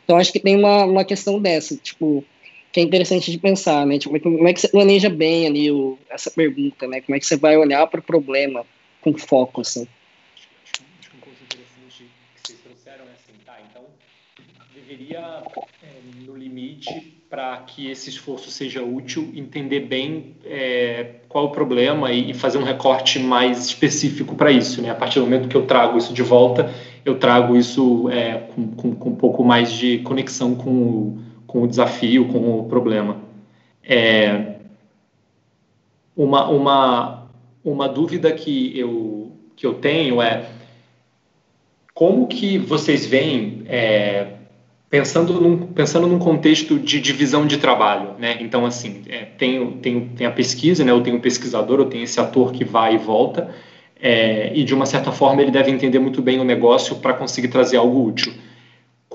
[0.05, 2.22] Então, acho que tem uma, uma questão dessa, tipo,
[2.72, 3.98] que é interessante de pensar, né?
[3.98, 7.00] Tipo, como é que você planeja bem ali o, essa pergunta, né?
[7.00, 8.66] Como é que você vai olhar para o problema
[9.00, 9.88] com foco, assim?
[11.00, 13.85] Acho que um ponto interessante que vocês trouxeram é assim, tá, então
[14.90, 15.42] deveria,
[15.83, 22.11] é, no limite, para que esse esforço seja útil, entender bem é, qual o problema
[22.11, 24.90] e, fazer um recorte mais específico para isso, né?
[24.90, 26.74] A partir do momento que eu trago isso de volta,
[27.05, 31.62] eu trago isso é, com, com, com um pouco mais de conexão com o com
[31.62, 33.16] o desafio, com o problema.
[33.83, 34.55] É,
[36.16, 37.29] uma, uma,
[37.64, 40.48] uma dúvida que eu, que eu tenho é
[41.92, 44.35] como que vocês veem, é,
[44.90, 48.37] pensando, num, pensando num contexto de divisão de trabalho, né?
[48.40, 50.90] Então, assim, é, tem, tem, tem a pesquisa, né?
[50.90, 53.55] Eu tenho o pesquisador, eu tenho esse ator que vai e volta,
[54.03, 57.48] é, e de uma certa forma ele deve entender muito bem o negócio para conseguir
[57.48, 58.33] trazer algo útil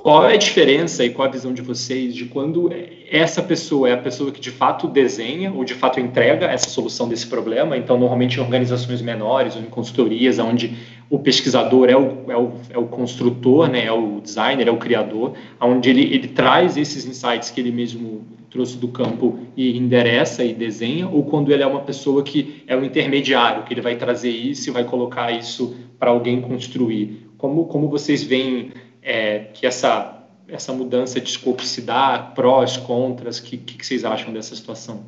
[0.05, 2.69] qual é a diferença e qual a visão de vocês de quando
[3.09, 7.09] essa pessoa é a pessoa que de fato desenha ou de fato entrega essa solução
[7.09, 7.75] desse problema?
[7.75, 10.77] Então, normalmente em organizações menores ou em consultorias, onde
[11.10, 14.78] o pesquisador é o, é o, é o construtor, né, é o designer, é o
[14.78, 20.44] criador, onde ele, ele traz esses insights que ele mesmo trouxe do campo e endereça
[20.44, 23.96] e desenha, ou quando ele é uma pessoa que é o intermediário, que ele vai
[23.98, 27.30] trazer isso e vai colocar isso para alguém construir.
[27.38, 33.39] Como, como vocês veem é, que essa, essa mudança de escopo se dá, prós, contras,
[33.39, 35.04] o que, que vocês acham dessa situação?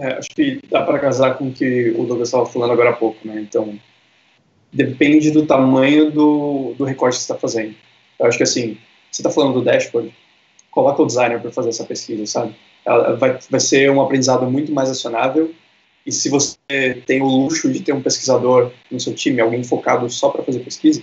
[0.00, 2.94] É, acho que dá para casar com o que o Douglas estava falando agora há
[2.94, 3.38] pouco, né?
[3.40, 3.78] Então,
[4.72, 7.74] depende do tamanho do, do recorte que você está fazendo.
[8.18, 8.78] Eu acho que assim,
[9.10, 10.10] você está falando do dashboard,
[10.70, 12.54] coloca o designer para fazer essa pesquisa, sabe?
[12.84, 15.52] Ela vai, vai ser um aprendizado muito mais acionável
[16.06, 16.56] e se você
[17.06, 20.60] tem o luxo de ter um pesquisador no seu time, alguém focado só para fazer
[20.60, 21.02] pesquisa,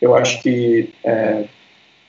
[0.00, 1.44] eu acho que é,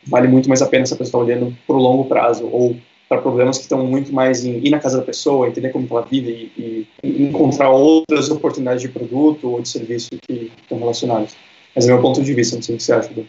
[0.08, 2.76] vale muito mais a pena essa pessoa olhando para o longo prazo ou
[3.08, 6.02] para problemas que estão muito mais em ir na casa da pessoa, entender como ela
[6.02, 11.36] vive e, e encontrar outras oportunidades de produto ou de serviço que estão relacionadas.
[11.76, 13.14] Mas é meu ponto de vista, não sei o que você acha.
[13.14, 13.28] Do...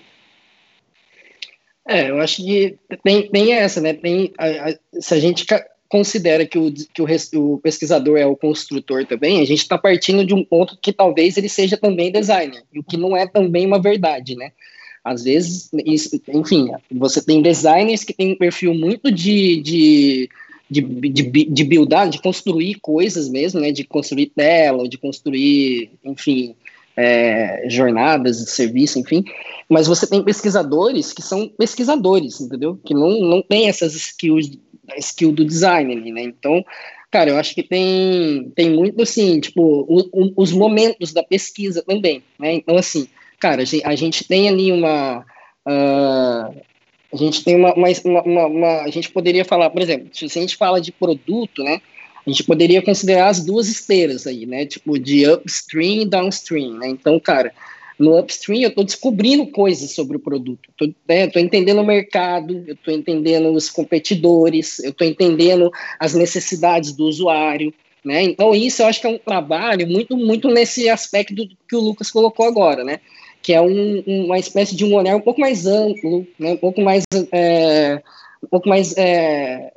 [1.88, 3.92] É, eu acho que tem, tem essa, né?
[3.92, 5.44] Tem, a, a, se a gente
[5.88, 10.24] considera que, o, que o, o, pesquisador é o construtor também, a gente está partindo
[10.24, 13.80] de um ponto que talvez ele seja também designer, o que não é também uma
[13.80, 14.52] verdade, né?
[15.06, 15.70] Às vezes,
[16.26, 20.28] enfim, você tem designers que têm um perfil muito de, de,
[20.68, 23.70] de, de, de buildar, de construir coisas mesmo, né?
[23.70, 26.56] De construir tela, de construir, enfim,
[26.96, 29.24] é, jornadas de serviço, enfim.
[29.68, 32.76] Mas você tem pesquisadores que são pesquisadores, entendeu?
[32.84, 34.58] Que não, não tem essas skills
[34.98, 36.22] skill do design ali, né?
[36.22, 36.64] Então,
[37.12, 41.80] cara, eu acho que tem, tem muito, assim, tipo, o, o, os momentos da pesquisa
[41.80, 42.54] também, né?
[42.54, 43.06] Então, assim,
[43.38, 45.24] cara, a gente tem ali uma...
[45.66, 46.66] Uh,
[47.12, 47.88] a gente tem uma, uma,
[48.24, 51.80] uma, uma, A gente poderia falar, por exemplo, se a gente fala de produto, né?
[52.26, 54.66] A gente poderia considerar as duas esteiras aí, né?
[54.66, 56.88] Tipo, de upstream e downstream, né?
[56.88, 57.52] Então, cara,
[57.98, 62.74] no upstream eu estou descobrindo coisas sobre o produto, estou né, entendendo o mercado, eu
[62.74, 67.72] estou entendendo os competidores, eu estou entendendo as necessidades do usuário,
[68.04, 68.22] né?
[68.22, 71.34] Então isso eu acho que é um trabalho muito, muito nesse aspecto
[71.68, 73.00] que o Lucas colocou agora, né?
[73.46, 76.54] Que é um, uma espécie de um olhar um pouco mais amplo, né?
[76.54, 78.02] um pouco mais, é,
[78.42, 79.72] um pouco mais é,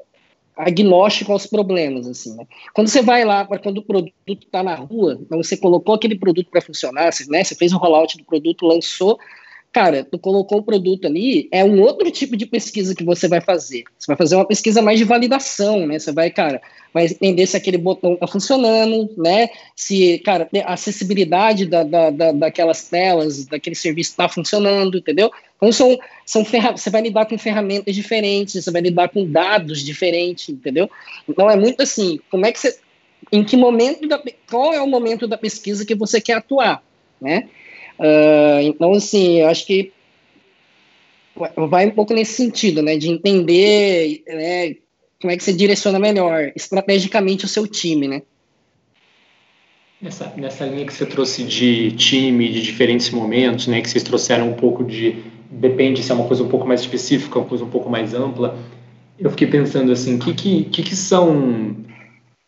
[0.58, 2.48] agnóstico aos problemas, assim, né?
[2.74, 6.50] Quando você vai lá, quando o produto está na rua, então você colocou aquele produto
[6.50, 9.20] para funcionar, você, né, você fez o rollout do produto, lançou,
[9.72, 13.40] cara, tu colocou o produto ali, é um outro tipo de pesquisa que você vai
[13.40, 13.84] fazer.
[13.98, 16.00] Você vai fazer uma pesquisa mais de validação, né?
[16.00, 16.60] Você vai, cara,
[16.92, 19.50] vai entender se aquele botão está funcionando, né?
[19.76, 25.30] Se, cara, a acessibilidade da, da, da, daquelas telas, daquele serviço está funcionando, entendeu?
[25.58, 30.50] Então, são, são você vai lidar com ferramentas diferentes, você vai lidar com dados diferentes,
[30.50, 30.90] entendeu?
[31.28, 32.78] Então, é muito assim, como é que você...
[33.32, 36.82] Em que momento, da, qual é o momento da pesquisa que você quer atuar,
[37.22, 37.48] né?
[38.00, 39.92] Uh, então, assim, eu acho que
[41.70, 44.76] vai um pouco nesse sentido, né, de entender né,
[45.22, 48.22] como é que você direciona melhor, estrategicamente, o seu time, né?
[50.02, 54.50] Nessa, nessa linha que você trouxe de time, de diferentes momentos, né, que vocês trouxeram
[54.50, 57.70] um pouco de, depende se é uma coisa um pouco mais específica, uma coisa um
[57.70, 58.58] pouco mais ampla,
[59.20, 61.76] eu fiquei pensando assim, o que, que, que, que são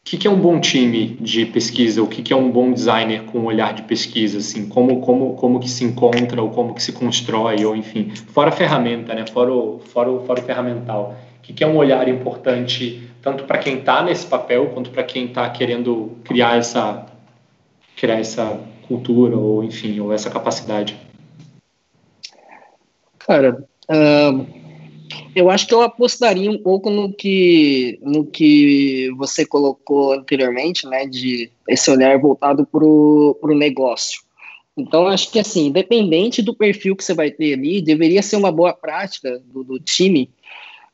[0.01, 2.01] o que, que, é um bom time de pesquisa?
[2.01, 4.39] O que, que, é um bom designer com um olhar de pesquisa?
[4.39, 8.49] Assim, como, como, como que se encontra ou como que se constrói ou enfim, fora
[8.49, 9.25] a ferramenta, né?
[9.27, 11.15] Fora o, fora o, fora o ferramental.
[11.37, 15.03] O que, que é um olhar importante tanto para quem está nesse papel quanto para
[15.03, 17.05] quem está querendo criar essa
[17.95, 20.97] criar essa cultura ou enfim ou essa capacidade?
[23.19, 23.63] Cara,
[25.35, 31.05] eu acho que eu apostaria um pouco no que, no que você colocou anteriormente, né,
[31.05, 34.21] de esse olhar voltado para o negócio.
[34.77, 38.51] Então, acho que, assim, independente do perfil que você vai ter ali, deveria ser uma
[38.51, 40.29] boa prática do, do time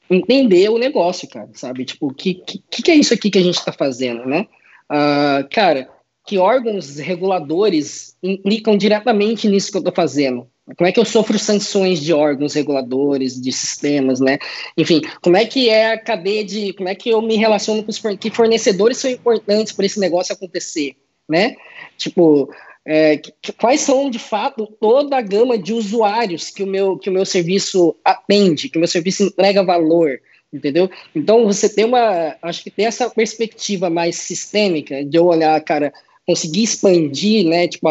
[0.10, 1.86] entender o negócio, cara, sabe?
[1.86, 4.48] Tipo, o que, que, que é isso aqui que a gente está fazendo, né?
[4.90, 5.90] Uh, cara,
[6.26, 10.50] que órgãos reguladores implicam diretamente nisso que eu estou fazendo?
[10.76, 14.38] Como é que eu sofro sanções de órgãos reguladores, de sistemas, né?
[14.78, 16.74] Enfim, como é que é a cadeia de.
[16.74, 20.34] Como é que eu me relaciono com os que fornecedores são importantes para esse negócio
[20.34, 20.96] acontecer,
[21.30, 21.56] né?
[21.98, 22.50] Tipo,
[22.86, 23.22] é,
[23.60, 27.26] quais são de fato toda a gama de usuários que o meu, que o meu
[27.26, 30.20] serviço atende, que o meu serviço entrega valor,
[30.52, 30.90] entendeu?
[31.16, 32.36] Então você tem uma.
[32.42, 35.94] Acho que tem essa perspectiva mais sistêmica de eu olhar, cara
[36.28, 37.88] conseguir expandir, né, tipo,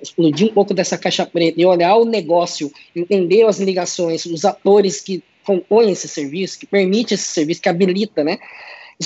[0.00, 5.00] explodir um pouco dessa caixa preta e olhar o negócio, entender as ligações, os atores
[5.00, 8.38] que compõem esse serviço, que permite esse serviço, que habilita, né,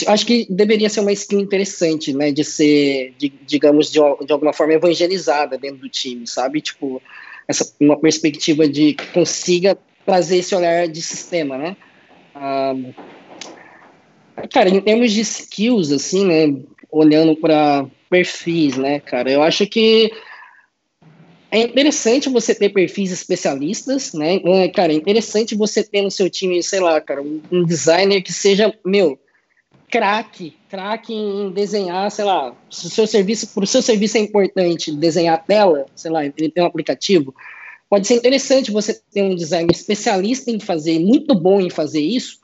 [0.07, 4.53] acho que deveria ser uma skill interessante, né, de ser, de, digamos, de, de alguma
[4.53, 7.01] forma evangelizada dentro do time, sabe, tipo,
[7.49, 11.75] essa uma perspectiva de que consiga trazer esse olhar de sistema, né,
[12.35, 12.75] ah,
[14.53, 16.55] cara, em termos de skills, assim, né,
[16.90, 20.12] olhando para perfis, né, cara, eu acho que
[21.50, 24.37] é interessante você ter perfis especialistas, né?
[24.44, 28.33] É, cara, é interessante você ter no seu time, sei lá, cara, um, designer que
[28.33, 29.18] seja, meu,
[29.90, 34.20] craque, craque em desenhar, sei lá, se o seu serviço, para o seu serviço é
[34.20, 37.35] importante desenhar a tela, sei lá, ele tem um aplicativo,
[37.90, 42.38] pode ser interessante você ter um designer especialista em fazer, muito bom em fazer isso,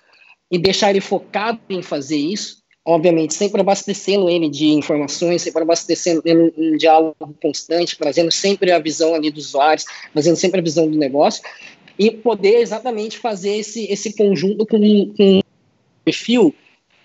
[0.50, 6.22] e deixar ele focado em fazer isso, obviamente, sempre abastecendo ele de informações, sempre abastecendo
[6.24, 10.88] ele um diálogo constante, trazendo sempre a visão ali dos usuários, trazendo sempre a visão
[10.88, 11.42] do negócio,
[11.98, 14.78] e poder exatamente fazer esse, esse conjunto com,
[15.16, 15.42] com um
[16.04, 16.54] perfil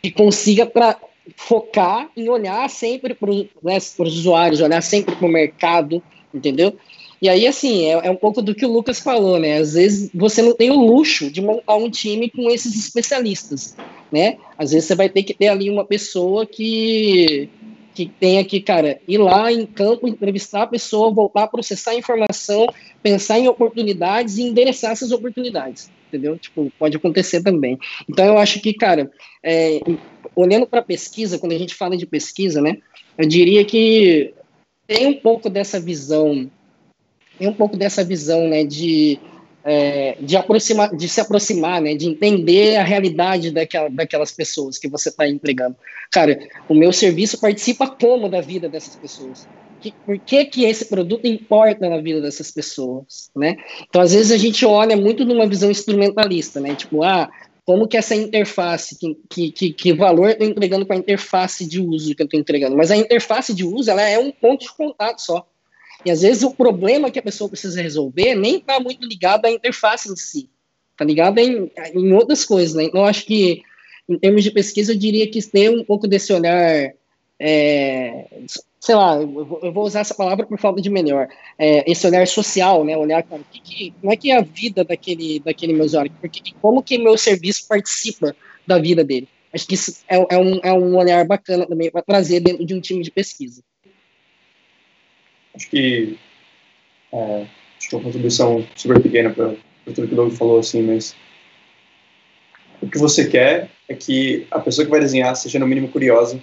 [0.01, 0.97] que consiga para
[1.35, 3.31] focar em olhar sempre para
[3.63, 6.01] né, os usuários, olhar sempre para o mercado,
[6.33, 6.77] entendeu?
[7.21, 9.57] E aí, assim, é, é, um pouco do que o Lucas falou, né?
[9.57, 13.75] Às vezes você não tem o luxo de montar um time com esses especialistas,
[14.15, 14.37] né?
[14.57, 17.49] Às vezes você vai ter que ter ali uma pessoa que,
[17.93, 22.65] que tenha que, cara, ir lá em campo, entrevistar a pessoa, voltar processar a informação,
[23.03, 26.37] pensar em oportunidades e endereçar essas oportunidades entendeu?
[26.37, 27.77] Tipo, pode acontecer também.
[28.09, 29.11] Então, eu acho que, cara,
[29.43, 29.81] é,
[30.33, 32.77] olhando para pesquisa, quando a gente fala de pesquisa, né,
[33.17, 34.33] eu diria que
[34.87, 36.49] tem um pouco dessa visão,
[37.37, 39.19] tem um pouco dessa visão, né, de,
[39.65, 44.87] é, de, aproximar, de se aproximar, né, de entender a realidade daquela, daquelas pessoas que
[44.87, 45.75] você está entregando.
[46.11, 49.47] Cara, o meu serviço participa como da vida dessas pessoas?
[49.79, 53.55] que, por que, que esse produto importa na vida dessas pessoas, né?
[53.87, 56.73] Então, às vezes, a gente olha muito numa visão instrumentalista, né?
[56.75, 57.29] Tipo, ah,
[57.65, 58.97] como que essa interface,
[59.29, 62.39] que, que, que valor eu estou entregando para a interface de uso que eu estou
[62.39, 62.75] entregando?
[62.75, 65.47] Mas a interface de uso, ela é um ponto de contato só.
[66.05, 69.51] E, às vezes, o problema que a pessoa precisa resolver nem está muito ligado à
[69.51, 70.49] interface em si,
[70.91, 72.83] está ligado em, em outras coisas, né?
[72.83, 73.63] Então, acho que,
[74.07, 76.93] em termos de pesquisa, eu diria que tem um pouco desse olhar
[77.39, 78.27] é,
[78.85, 82.83] sei lá, eu vou usar essa palavra por falta de melhor, é, esse olhar social,
[82.85, 86.11] né, olhar cara, que, que, como é que é a vida daquele, daquele meu usuário,
[86.21, 89.27] porque, como que meu serviço participa da vida dele.
[89.51, 92.75] Acho que isso é, é um, é um olhar bacana também para trazer dentro de
[92.75, 93.63] um time de pesquisa.
[95.55, 96.17] Acho que
[97.13, 97.45] é,
[97.77, 99.53] acho que é uma contribuição super pequena para
[99.93, 101.15] tudo que o Doug falou, assim, mas
[102.81, 106.39] o que você quer é que a pessoa que vai desenhar seja no mínimo curiosa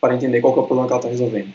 [0.00, 1.52] para entender qual é o problema que ela está resolvendo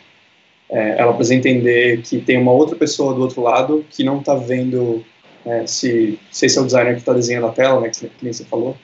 [0.69, 4.35] é, ela precisa entender que tem uma outra pessoa do outro lado que não está
[4.35, 5.03] vendo
[5.45, 8.23] é, se, se esse é o designer que está desenhando a tela, né, que, que
[8.23, 8.75] nem você falou.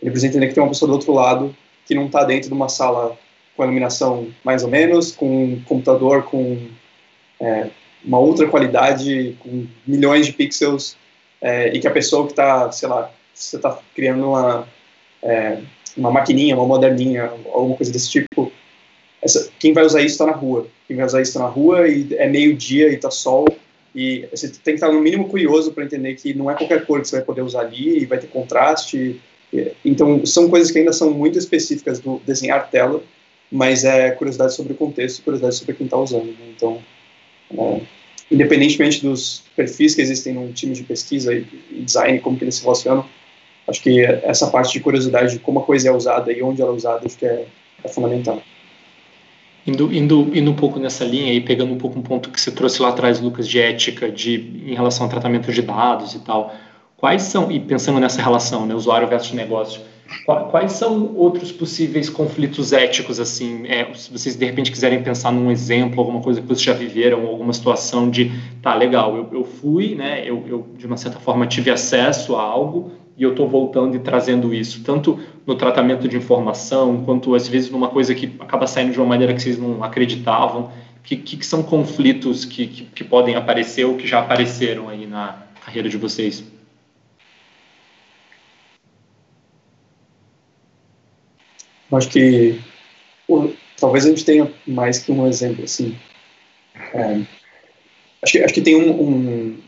[0.00, 1.54] Ele precisa entender que tem uma pessoa do outro lado
[1.86, 3.18] que não está dentro de uma sala
[3.56, 6.68] com iluminação mais ou menos, com um computador com
[7.40, 7.68] é,
[8.04, 10.96] uma outra qualidade, com milhões de pixels,
[11.40, 14.68] é, e que a pessoa que está, sei lá, você está criando uma,
[15.22, 15.58] é,
[15.96, 18.52] uma maquininha, uma moderninha, alguma coisa desse tipo,
[19.20, 20.66] essa, quem vai usar isso está na rua.
[20.86, 23.46] Quem vai usar isso está na rua e é meio-dia e está sol.
[23.94, 27.00] E você tem que estar no mínimo curioso para entender que não é qualquer cor
[27.00, 29.20] que você vai poder usar ali e vai ter contraste.
[29.84, 33.02] Então, são coisas que ainda são muito específicas do desenhar tela,
[33.50, 36.26] mas é curiosidade sobre o contexto, curiosidade sobre quem está usando.
[36.26, 36.52] Né?
[36.54, 36.82] Então,
[37.58, 37.80] é,
[38.30, 42.62] independentemente dos perfis que existem num time de pesquisa e design, como que eles se
[42.62, 43.04] relacionam,
[43.68, 46.72] acho que essa parte de curiosidade de como a coisa é usada e onde ela
[46.72, 47.46] é usada, acho que é,
[47.82, 48.42] é fundamental.
[49.66, 52.50] Indo, indo, indo um pouco nessa linha e pegando um pouco um ponto que você
[52.50, 54.34] trouxe lá atrás, Lucas, de ética, de,
[54.66, 56.54] em relação ao tratamento de dados e tal,
[56.98, 59.80] quais são, e pensando nessa relação, né, usuário versus negócio,
[60.24, 65.50] quais são outros possíveis conflitos éticos, assim, é, se vocês de repente quiserem pensar num
[65.50, 68.30] exemplo, alguma coisa que vocês já viveram, alguma situação de,
[68.62, 72.42] tá, legal, eu, eu fui, né, eu, eu de uma certa forma tive acesso a
[72.42, 77.46] algo, e eu estou voltando e trazendo isso, tanto no tratamento de informação, quanto às
[77.46, 80.70] vezes numa coisa que acaba saindo de uma maneira que vocês não acreditavam,
[81.02, 85.44] que, que são conflitos que, que, que podem aparecer ou que já apareceram aí na
[85.64, 86.42] carreira de vocês?
[91.96, 92.60] Acho que
[93.78, 95.96] talvez a gente tenha mais que um exemplo assim.
[96.92, 97.20] É,
[98.22, 99.58] acho, que, acho que tem um, um,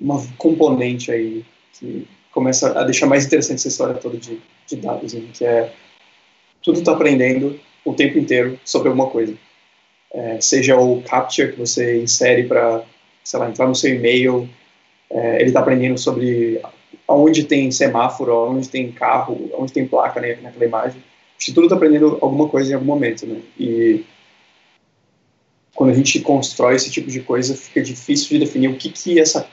[0.00, 5.14] uma componente aí que começa a deixar mais interessante essa história toda de, de dados,
[5.14, 5.22] né?
[5.32, 5.72] que é
[6.62, 9.36] tudo está aprendendo o tempo inteiro sobre alguma coisa.
[10.14, 12.84] é, seja o CAPTCHA que você insere para,
[13.22, 14.48] sei lá, entrar no seu e-mail,
[15.10, 16.60] é, ele está aprendendo sobre
[17.06, 21.02] aonde tem semáforo, aonde tem carro, aonde tem placa né, naquela imagem.
[21.36, 23.40] Acho que tudo está aprendendo alguma coisa em algum momento, né?
[23.58, 24.04] E
[25.74, 29.18] quando a gente constrói esse tipo de coisa, fica difícil de definir o que que
[29.18, 29.48] essa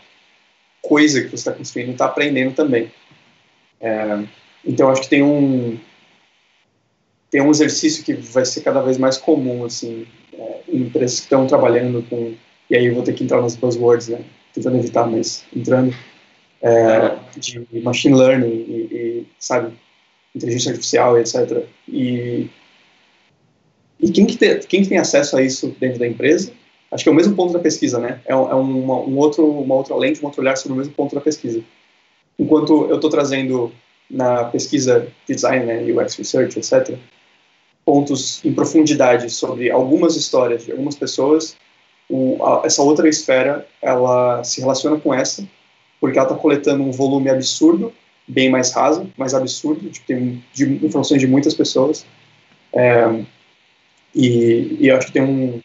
[0.82, 2.92] coisa que você está construindo está aprendendo também.
[3.80, 4.24] É,
[4.66, 5.78] então acho que tem um
[7.32, 11.26] tem um exercício que vai ser cada vez mais comum assim é, em empresas que
[11.26, 12.36] estão trabalhando com
[12.70, 14.24] e aí eu vou ter que entrar nas buzzwords, né?
[14.54, 15.94] Tentando evitar, mas entrando
[16.62, 19.74] é, de machine learning e, e, sabe
[20.36, 21.66] inteligência artificial, etc.
[21.88, 22.50] E
[24.02, 26.52] e quem que, tem, quem que tem acesso a isso dentro da empresa?
[26.92, 28.20] Acho que é o mesmo ponto da pesquisa, né?
[28.26, 31.14] É, é uma, um outro, uma outra lente, um outro olhar sobre o mesmo ponto
[31.14, 31.62] da pesquisa.
[32.38, 33.72] Enquanto eu estou trazendo
[34.10, 36.98] na pesquisa design, né, UX research, etc.,
[37.86, 41.56] pontos em profundidade sobre algumas histórias de algumas pessoas,
[42.10, 45.48] o, a, essa outra esfera ela se relaciona com essa
[46.00, 47.94] porque ela está coletando um volume absurdo,
[48.28, 52.06] bem mais raso, mais absurdo, tipo, tem de, informações de muitas pessoas.
[52.74, 53.24] É,
[54.16, 55.62] e, e eu acho que tem um,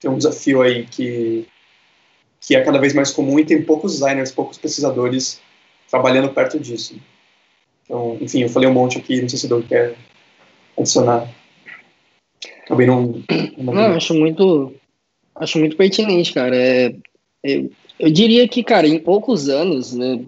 [0.00, 1.46] tem um desafio aí que,
[2.40, 5.40] que é cada vez mais comum e tem poucos designers, poucos pesquisadores
[5.90, 6.96] trabalhando perto disso.
[7.84, 9.94] Então, enfim, eu falei um monte aqui, não sei se o quer
[10.78, 11.28] adicionar.
[12.62, 13.22] Acabei não...
[13.56, 14.74] Não, acho muito,
[15.36, 16.56] acho muito pertinente, cara.
[16.56, 16.94] É,
[17.44, 17.64] é,
[17.98, 20.20] eu diria que, cara, em poucos anos, né,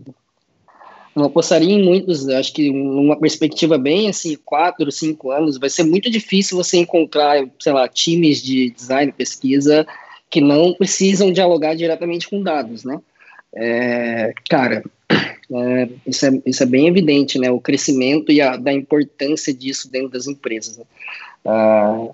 [1.19, 5.83] não apostaria em muitos, acho que numa perspectiva bem assim, quatro, cinco anos, vai ser
[5.83, 9.87] muito difícil você encontrar, sei lá, times de design, pesquisa,
[10.31, 13.01] que não precisam dialogar diretamente com dados, né?
[13.55, 17.51] É, cara, é, isso, é, isso é bem evidente, né?
[17.51, 20.77] O crescimento e a da importância disso dentro das empresas.
[20.77, 20.85] Né?
[21.45, 22.09] Ah,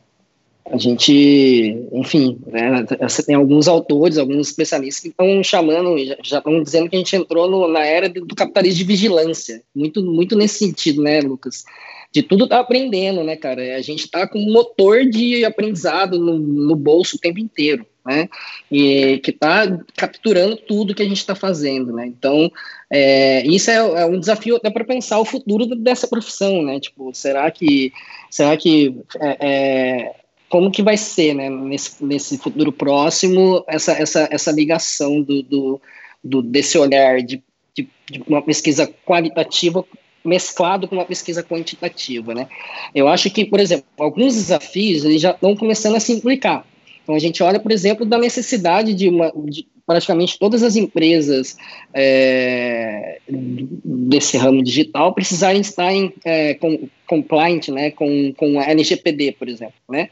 [0.66, 2.84] a gente, enfim, né,
[3.26, 7.50] tem alguns autores, alguns especialistas que estão chamando, já estão dizendo que a gente entrou
[7.50, 11.64] no, na era do capitalismo de vigilância, muito, muito nesse sentido, né, Lucas?
[12.10, 13.76] De tudo tá aprendendo, né, cara?
[13.76, 18.28] A gente tá com um motor de aprendizado no, no bolso o tempo inteiro, né?
[18.70, 22.06] E que tá capturando tudo que a gente está fazendo, né?
[22.06, 22.50] Então,
[22.88, 26.78] é, isso é, é, um desafio até para pensar o futuro dessa profissão, né?
[26.78, 27.92] Tipo, será que,
[28.30, 30.23] será que é, é
[30.54, 35.80] como que vai ser, né, nesse, nesse futuro próximo, essa, essa, essa ligação do, do,
[36.22, 37.42] do desse olhar de,
[37.76, 39.84] de, de, uma pesquisa qualitativa
[40.24, 42.46] mesclado com uma pesquisa quantitativa, né?
[42.94, 46.64] Eu acho que, por exemplo, alguns desafios eles já estão começando a se implicar.
[47.02, 51.56] Então, a gente olha, por exemplo, da necessidade de, uma, de praticamente todas as empresas
[51.92, 59.32] é, desse ramo digital precisarem estar em é, com, compliant né, com, com a LGPD,
[59.32, 60.10] por exemplo, né?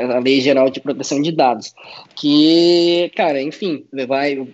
[0.00, 1.74] A Lei Geral de Proteção de Dados,
[2.14, 4.46] que, cara, enfim, vai,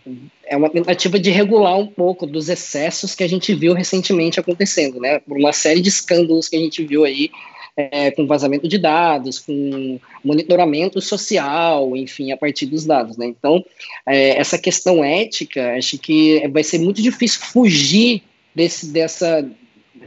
[0.47, 5.01] é uma tentativa de regular um pouco dos excessos que a gente viu recentemente acontecendo,
[5.01, 7.31] né, por uma série de escândalos que a gente viu aí,
[7.77, 13.65] é, com vazamento de dados, com monitoramento social, enfim, a partir dos dados, né, então,
[14.07, 18.23] é, essa questão ética, acho que vai ser muito difícil fugir
[18.55, 19.49] desse, dessa,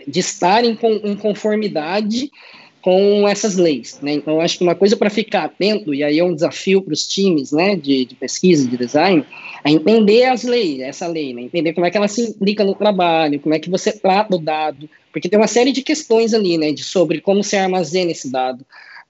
[0.07, 2.31] de estar em, em conformidade
[2.81, 3.99] com essas leis.
[4.01, 4.13] Né?
[4.13, 7.07] Então, acho que uma coisa para ficar atento, e aí é um desafio para os
[7.07, 9.25] times né, de, de, pesquisa, de design,
[9.63, 11.41] é entender as leis, essa lei, né?
[11.41, 14.39] entender como é que ela se implica no trabalho, como é que você trata o
[14.39, 18.31] dado, porque tem uma série de questões ali, né, de sobre como você armazena esse
[18.31, 18.63] dado,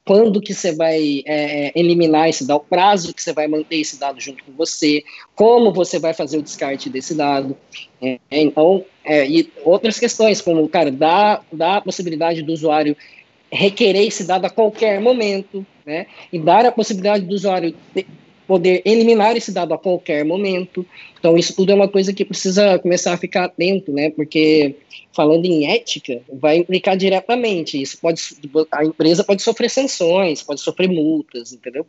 [0.07, 3.99] quando que você vai é, eliminar esse dado, o prazo que você vai manter esse
[3.99, 5.03] dado junto com você,
[5.35, 7.57] como você vai fazer o descarte desse dado.
[8.01, 12.95] É, então, é, e outras questões, como, cara, dá, dá a possibilidade do usuário
[13.51, 16.07] requerer esse dado a qualquer momento, né?
[16.31, 17.75] E dar a possibilidade do usuário
[18.47, 20.85] poder eliminar esse dado a qualquer momento.
[21.19, 24.09] Então, isso tudo é uma coisa que precisa começar a ficar atento, né?
[24.09, 24.75] Porque
[25.11, 27.81] falando em ética, vai implicar diretamente.
[27.81, 28.21] Isso pode,
[28.71, 31.85] a empresa pode sofrer sanções, pode sofrer multas, entendeu?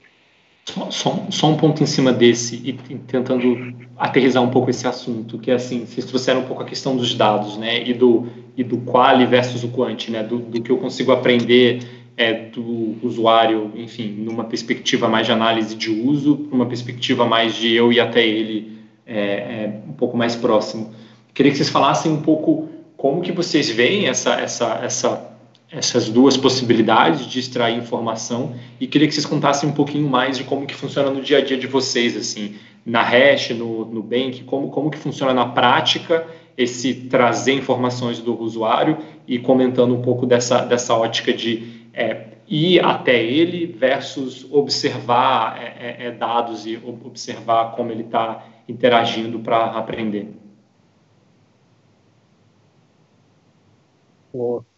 [0.69, 5.39] Só, só, só, um ponto em cima desse e, tentando aterrizar um pouco esse assunto,
[5.39, 8.63] que é assim, vocês trouxeram um pouco a questão dos dados, né, e do, e
[8.63, 11.81] do quali versus o quant, né, do, do que eu consigo aprender
[12.19, 17.73] é, do usuário, enfim, numa perspectiva mais de análise de uso, numa perspectiva mais de
[17.73, 20.93] eu ir até ele é, é, um pouco mais próximo.
[21.33, 25.28] Queria que vocês falassem um pouco como que vocês veem essa, essa, essa
[25.71, 30.45] essas duas possibilidades de extrair informação e queria que vocês contassem um pouquinho mais de
[30.45, 34.45] como que funciona no dia a dia de vocês, assim, na Hash, no, no Bank,
[34.45, 40.27] como, como que funciona na prática esse trazer informações do usuário e comentando um pouco
[40.27, 46.77] dessa, dessa ótica de é, ir até ele versus observar é, é, é dados e
[46.77, 50.31] observar como ele está interagindo para aprender.
[54.33, 54.78] Boa.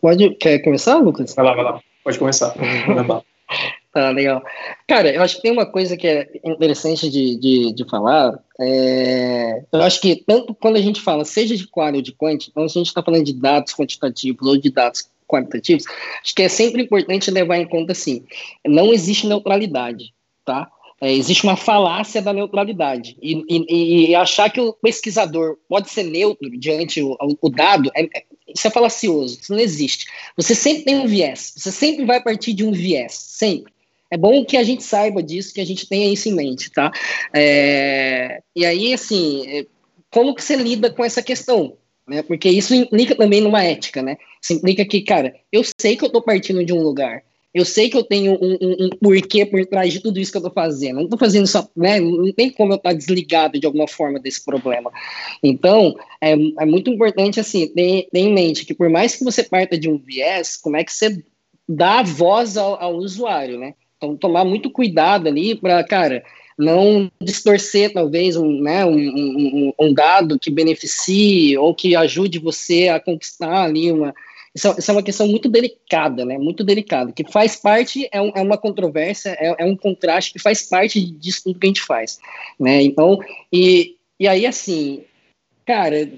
[0.00, 1.34] Pode, quer começar, Lucas?
[1.34, 1.80] Vai lá, vai lá.
[2.02, 2.54] Pode começar.
[3.92, 4.42] tá, legal.
[4.86, 8.38] Cara, eu acho que tem uma coisa que é interessante de, de, de falar.
[8.58, 12.48] É, eu acho que tanto quando a gente fala, seja de qual ou de quant,
[12.48, 15.84] então se a gente está falando de dados quantitativos ou de dados qualitativos,
[16.22, 18.24] acho que é sempre importante levar em conta assim,
[18.66, 20.14] não existe neutralidade,
[20.44, 20.70] tá?
[21.00, 23.16] É, existe uma falácia da neutralidade.
[23.20, 28.04] E, e, e, achar que o pesquisador pode ser neutro diante o, o dado, é,
[28.04, 28.24] é,
[28.54, 30.06] isso é falacioso, isso não existe.
[30.36, 33.72] Você sempre tem um viés, você sempre vai partir de um viés, sempre.
[34.10, 36.92] É bom que a gente saiba disso, que a gente tenha isso em mente, tá?
[37.34, 39.66] É, e aí, assim, é,
[40.08, 41.76] como que você lida com essa questão?
[42.06, 42.22] Né?
[42.22, 44.16] Porque isso implica também numa ética, né?
[44.40, 47.22] Isso implica que, cara, eu sei que eu estou partindo de um lugar,
[47.54, 50.36] eu sei que eu tenho um, um, um, porquê por trás de tudo isso que
[50.36, 50.96] eu estou fazendo.
[50.96, 52.00] Não estou fazendo só, né?
[52.00, 54.90] Não tem como eu estar tá desligado de alguma forma desse problema.
[55.40, 59.44] Então, é, é muito importante, assim, ter, ter, em mente que por mais que você
[59.44, 61.22] parta de um viés, como é que você
[61.68, 63.74] dá voz ao, ao usuário, né?
[63.96, 66.24] Então, tomar muito cuidado ali para, cara,
[66.58, 72.88] não distorcer talvez um, né, um, um, um, dado que beneficie ou que ajude você
[72.88, 74.12] a conquistar ali uma,
[74.54, 76.38] isso, isso, é uma questão muito delicada, né?
[76.38, 80.38] Muito delicada, que faz parte, é, um, é uma controvérsia, é, é, um contraste que
[80.38, 82.18] faz parte disso tudo que a gente faz,
[82.58, 82.82] né?
[82.82, 83.18] Então,
[83.52, 85.02] e, e aí, assim,
[85.66, 86.08] cara,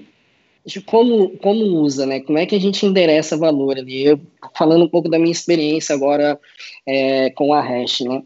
[0.85, 2.19] como, como usa, né?
[2.19, 4.05] Como é que a gente endereça valor ali?
[4.05, 4.19] Eu,
[4.55, 6.39] falando um pouco da minha experiência agora
[6.85, 8.21] é, com a Hash, né?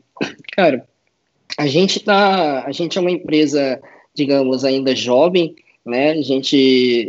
[0.51, 0.87] Cara,
[1.57, 3.81] a gente tá, a gente é uma empresa,
[4.13, 5.55] digamos, ainda jovem,
[5.85, 6.11] né?
[6.11, 6.55] A gente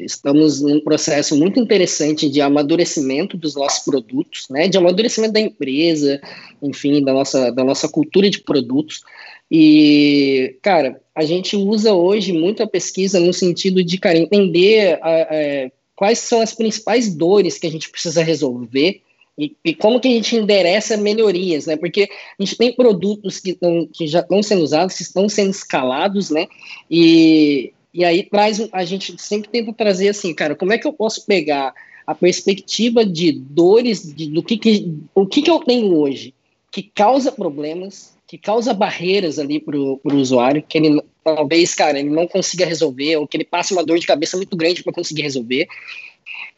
[0.05, 4.69] estamos num processo muito interessante de amadurecimento dos nossos produtos, né?
[4.69, 6.21] De amadurecimento da empresa,
[6.63, 9.03] enfim, da nossa, da nossa cultura de produtos.
[9.51, 15.23] E, cara, a gente usa hoje muito a pesquisa no sentido de, cara, entender a,
[15.23, 19.03] a, quais são as principais dores que a gente precisa resolver
[19.39, 21.77] e, e, como que a gente endereça melhorias, né?
[21.77, 22.09] Porque
[22.39, 26.31] a gente tem produtos que, tão, que já estão sendo usados, que estão sendo escalados,
[26.31, 26.47] né?
[26.91, 30.93] E, e aí traz, a gente sempre tenta trazer assim, cara, como é que eu
[30.93, 31.75] posso pegar
[32.07, 36.35] a perspectiva de dores, de, do que, que o que, que eu tenho hoje
[36.71, 42.09] que causa problemas, que causa barreiras ali para o usuário, que ele talvez, cara, ele
[42.09, 45.23] não consiga resolver, ou que ele passe uma dor de cabeça muito grande para conseguir
[45.23, 45.69] resolver,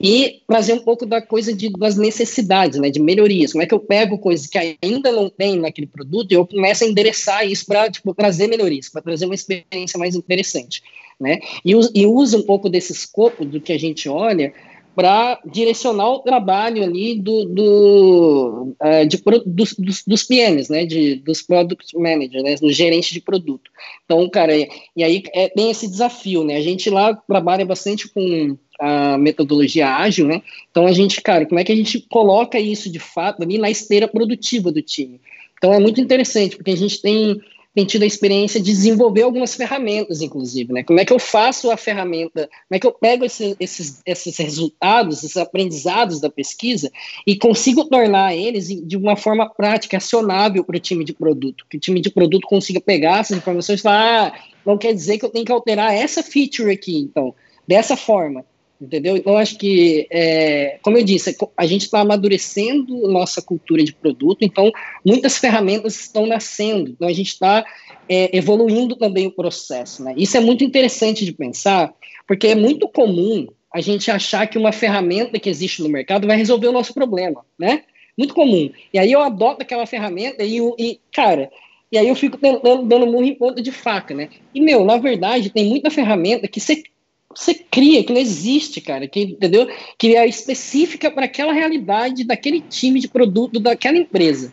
[0.00, 3.52] e trazer um pouco da coisa de, das necessidades, né, de melhorias.
[3.52, 6.84] Como é que eu pego coisas que ainda não tem naquele produto e eu começo
[6.84, 10.82] a endereçar isso para tipo, trazer melhorias, para trazer uma experiência mais interessante,
[11.20, 11.38] né?
[11.64, 14.52] E, e usa um pouco desse escopo do que a gente olha
[14.94, 21.16] para direcionar o trabalho ali do, do, uh, de, dos, dos, dos, PMs, né, de,
[21.16, 23.70] dos Product Managers, né, do gerente de produto.
[24.04, 28.56] Então, cara, e aí é, tem esse desafio, né, a gente lá trabalha bastante com
[28.78, 30.40] a metodologia ágil, né,
[30.70, 33.70] então a gente, cara, como é que a gente coloca isso de fato ali na
[33.70, 35.20] esteira produtiva do time?
[35.58, 37.40] Então é muito interessante, porque a gente tem
[37.74, 40.84] tem tido a experiência de desenvolver algumas ferramentas, inclusive, né?
[40.84, 44.36] Como é que eu faço a ferramenta, como é que eu pego esse, esses, esses
[44.36, 46.90] resultados, esses aprendizados da pesquisa
[47.26, 51.76] e consigo tornar eles de uma forma prática, acionável para o time de produto, que
[51.76, 55.24] o time de produto consiga pegar essas informações e falar, ah, não quer dizer que
[55.24, 57.34] eu tenho que alterar essa feature aqui, então,
[57.66, 58.44] dessa forma
[58.84, 59.16] entendeu?
[59.16, 64.38] Então, acho que, é, como eu disse, a gente está amadurecendo nossa cultura de produto,
[64.42, 64.70] então,
[65.04, 67.64] muitas ferramentas estão nascendo, então, a gente está
[68.08, 70.14] é, evoluindo também o processo, né?
[70.16, 71.92] Isso é muito interessante de pensar,
[72.26, 76.36] porque é muito comum a gente achar que uma ferramenta que existe no mercado vai
[76.36, 77.82] resolver o nosso problema, né?
[78.16, 78.70] Muito comum.
[78.92, 81.50] E aí eu adoto aquela ferramenta e, e cara,
[81.90, 84.28] e aí eu fico tentando, dando murro em ponta de faca, né?
[84.52, 86.82] E, meu, na verdade, tem muita ferramenta que você
[87.34, 89.68] você cria, que não existe, cara, que, entendeu?
[89.98, 94.52] Que é específica para aquela realidade daquele time de produto daquela empresa.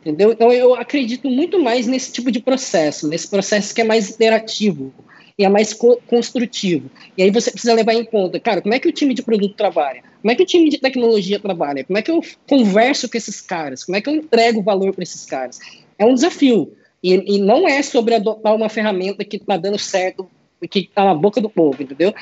[0.00, 0.32] Entendeu?
[0.32, 4.92] Então eu acredito muito mais nesse tipo de processo, nesse processo que é mais interativo
[5.38, 6.90] e é mais co construtivo.
[7.16, 9.54] E aí você precisa levar em conta, cara, como é que o time de produto
[9.54, 10.02] trabalha?
[10.20, 11.84] Como é que o time de tecnologia trabalha?
[11.84, 13.84] Como é que eu converso com esses caras?
[13.84, 15.60] Como é que eu entrego valor para esses caras?
[15.98, 16.72] É um desafio.
[17.02, 20.28] E, e não é sobre adotar uma ferramenta que está dando certo
[20.68, 22.14] que está na boca do povo, entendeu?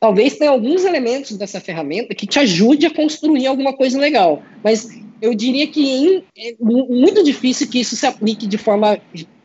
[0.00, 4.88] Talvez tenha alguns elementos dessa ferramenta que te ajude a construir alguma coisa legal, mas
[5.22, 8.98] eu diria que é muito difícil que isso se aplique de forma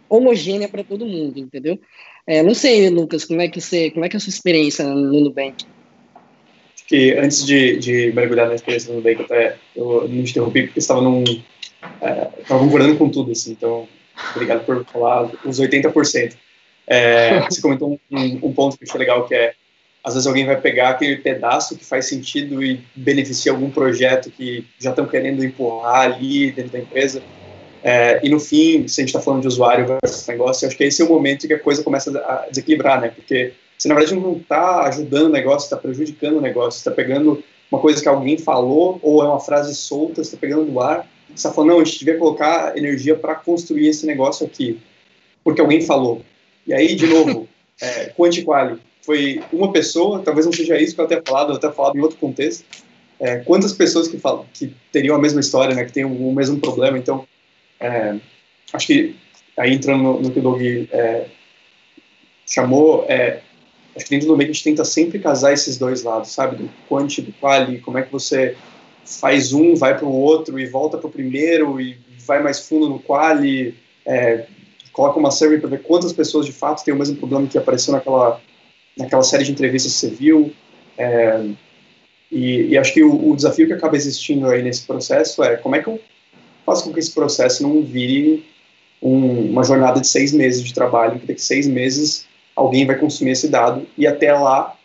[0.09, 1.79] homogênea para todo mundo, entendeu?
[2.27, 4.83] É, não sei, Lucas, como é que você, como é que é a sua experiência
[4.85, 5.65] no Nubank?
[6.89, 11.01] que antes de, de mergulhar na experiência no Nubank, até eu me interrompi porque estava
[11.01, 11.23] num.
[11.23, 13.87] Estava é, concordando com tudo, assim, então
[14.35, 16.33] obrigado por falar os 80%.
[16.89, 19.53] É, você comentou um, um, ponto que foi legal, que é
[20.03, 24.65] às vezes alguém vai pegar aquele pedaço que faz sentido e beneficia algum projeto que
[24.79, 27.21] já estão querendo empurrar ali dentro da empresa.
[27.83, 30.77] É, e no fim, se a gente está falando de usuário versus negócio, eu acho
[30.77, 33.09] que esse é o momento que a coisa começa a desequilibrar, né?
[33.09, 37.43] Porque você, na verdade, não está ajudando o negócio, está prejudicando o negócio, está pegando
[37.71, 41.07] uma coisa que alguém falou ou é uma frase solta, você está pegando do ar,
[41.35, 44.79] está falando, não, a gente devia colocar energia para construir esse negócio aqui,
[45.43, 46.21] porque alguém falou.
[46.69, 47.49] E aí, de novo,
[47.81, 51.73] é, quanti-quali, foi uma pessoa, talvez não seja isso que eu tenha falado, eu tenha
[51.73, 52.63] falado em outro contexto,
[53.19, 56.33] é, quantas pessoas que, falam, que teriam a mesma história, né, que têm o, o
[56.33, 57.27] mesmo problema, então,
[57.79, 58.15] é,
[58.71, 59.15] acho que,
[59.57, 61.25] aí entrando no, no que o Doug é,
[62.45, 63.41] chamou, é,
[63.95, 66.69] acho que dentro do meio a gente tenta sempre casar esses dois lados, sabe, do
[66.87, 68.55] quanti, do quali, como é que você
[69.03, 71.97] faz um, vai para o outro e volta para o primeiro e
[72.27, 73.73] vai mais fundo no quali,
[74.05, 74.45] é,
[74.99, 77.93] coloca uma survey para ver quantas pessoas de fato têm o mesmo problema que apareceu
[77.93, 78.41] naquela
[78.97, 80.53] naquela série de entrevistas que você viu.
[80.97, 81.45] É,
[82.29, 85.77] e, e, acho que o, o, desafio que acaba existindo aí nesse processo é como
[85.77, 86.01] é que eu
[86.65, 88.45] faço com que esse processo não vire
[89.01, 93.31] um, uma jornada de seis meses de trabalho, que daqui seis meses alguém vai consumir
[93.31, 94.77] esse dado e até lá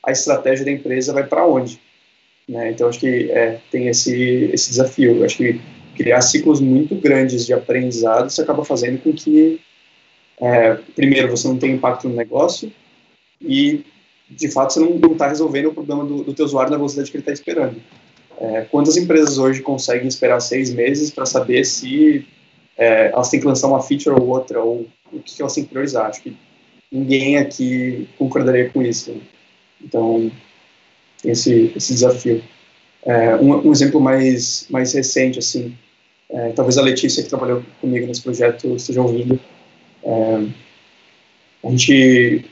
[0.00, 1.80] a estratégia da empresa vai para onde.
[2.48, 2.70] Né?
[2.70, 5.24] Então, acho que é, tem esse, esse desafio.
[5.24, 5.60] Acho que
[5.96, 9.60] criar ciclos muito grandes de aprendizado, você acaba fazendo com que,
[10.40, 12.70] é, primeiro, você não tenha impacto no negócio,
[13.40, 13.84] e
[14.28, 17.16] de fato você não está resolvendo o problema do, do teu usuário na velocidade que
[17.16, 17.76] ele está esperando.
[18.38, 22.26] É, quantas empresas hoje conseguem esperar seis meses para saber se
[22.76, 25.70] é, elas têm que lançar uma feature ou outra, ou o que elas têm que
[25.70, 26.06] priorizar?
[26.06, 26.36] Acho que
[26.92, 29.16] ninguém aqui concordaria com isso.
[29.82, 30.30] Então,
[31.22, 32.42] tem esse, esse desafio.
[33.04, 35.76] É, um, um, exemplo mais, mais recente, assim,
[36.30, 39.38] é, talvez a Letícia, que trabalhou comigo nesse projeto, esteja ouvindo.
[40.04, 40.46] É,
[41.64, 42.44] a gente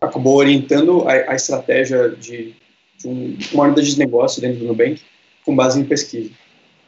[0.00, 2.54] acabou orientando a, a estratégia de,
[2.98, 5.00] de um, uma unidade de negócio dentro do Nubank
[5.44, 6.30] com base em pesquisa.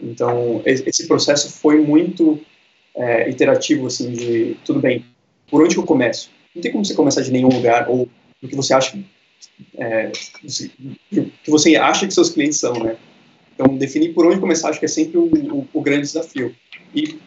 [0.00, 2.40] Então, esse processo foi muito
[2.94, 5.04] é, iterativo, assim, de, tudo bem,
[5.48, 6.30] por onde eu começo?
[6.54, 8.08] Não tem como você começar de nenhum lugar, ou
[8.40, 8.98] do que você acha,
[9.78, 12.96] é, que você acha que seus clientes são, né?
[13.54, 16.54] Então, definir por onde começar, acho que é sempre o, o, o grande desafio.
[16.94, 17.18] E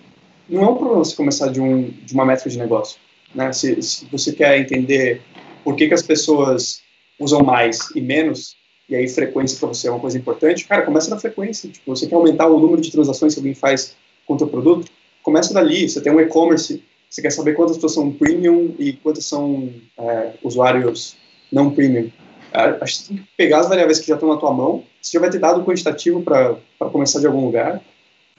[0.50, 3.00] não é um problema você começar de, um, de uma métrica de negócio,
[3.34, 3.52] né?
[3.52, 5.22] Se, se você quer entender
[5.64, 6.82] por que, que as pessoas
[7.20, 8.56] usam mais e menos,
[8.88, 11.70] e aí frequência para você é uma coisa importante, cara, começa na frequência.
[11.70, 13.96] Tipo, você quer aumentar o número de transações que alguém faz
[14.28, 14.92] com o teu produto,
[15.24, 15.90] começa dali.
[15.90, 20.34] Você tem um e-commerce, você quer saber quantas pessoas são premium e quantas são é,
[20.44, 21.16] usuários
[21.52, 22.12] não premium.
[22.54, 25.12] Acho que você tem que pegar as variáveis que já estão na tua mão, você
[25.14, 26.58] já vai ter dado quantitativo para
[26.92, 27.80] começar de algum lugar,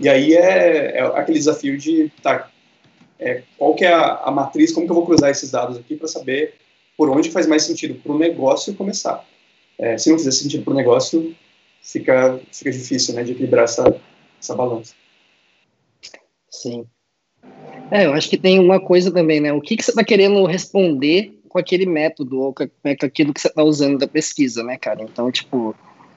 [0.00, 2.50] e aí é, é aquele desafio de, tá,
[3.20, 5.96] é, qual que é a, a matriz, como que eu vou cruzar esses dados aqui
[5.96, 6.54] para saber
[6.96, 9.24] por onde faz mais sentido para o negócio começar.
[9.78, 11.34] É, se não fizer sentido para o negócio,
[11.80, 14.00] fica, fica difícil né, de equilibrar essa,
[14.40, 14.94] essa balança.
[16.50, 16.84] Sim.
[17.92, 19.52] É, eu acho que tem uma coisa também, né?
[19.52, 23.40] O que, que você está querendo responder com aquele método ou com, né, aquilo que
[23.40, 25.02] você está usando da pesquisa, né, cara?
[25.02, 25.76] Então, tipo,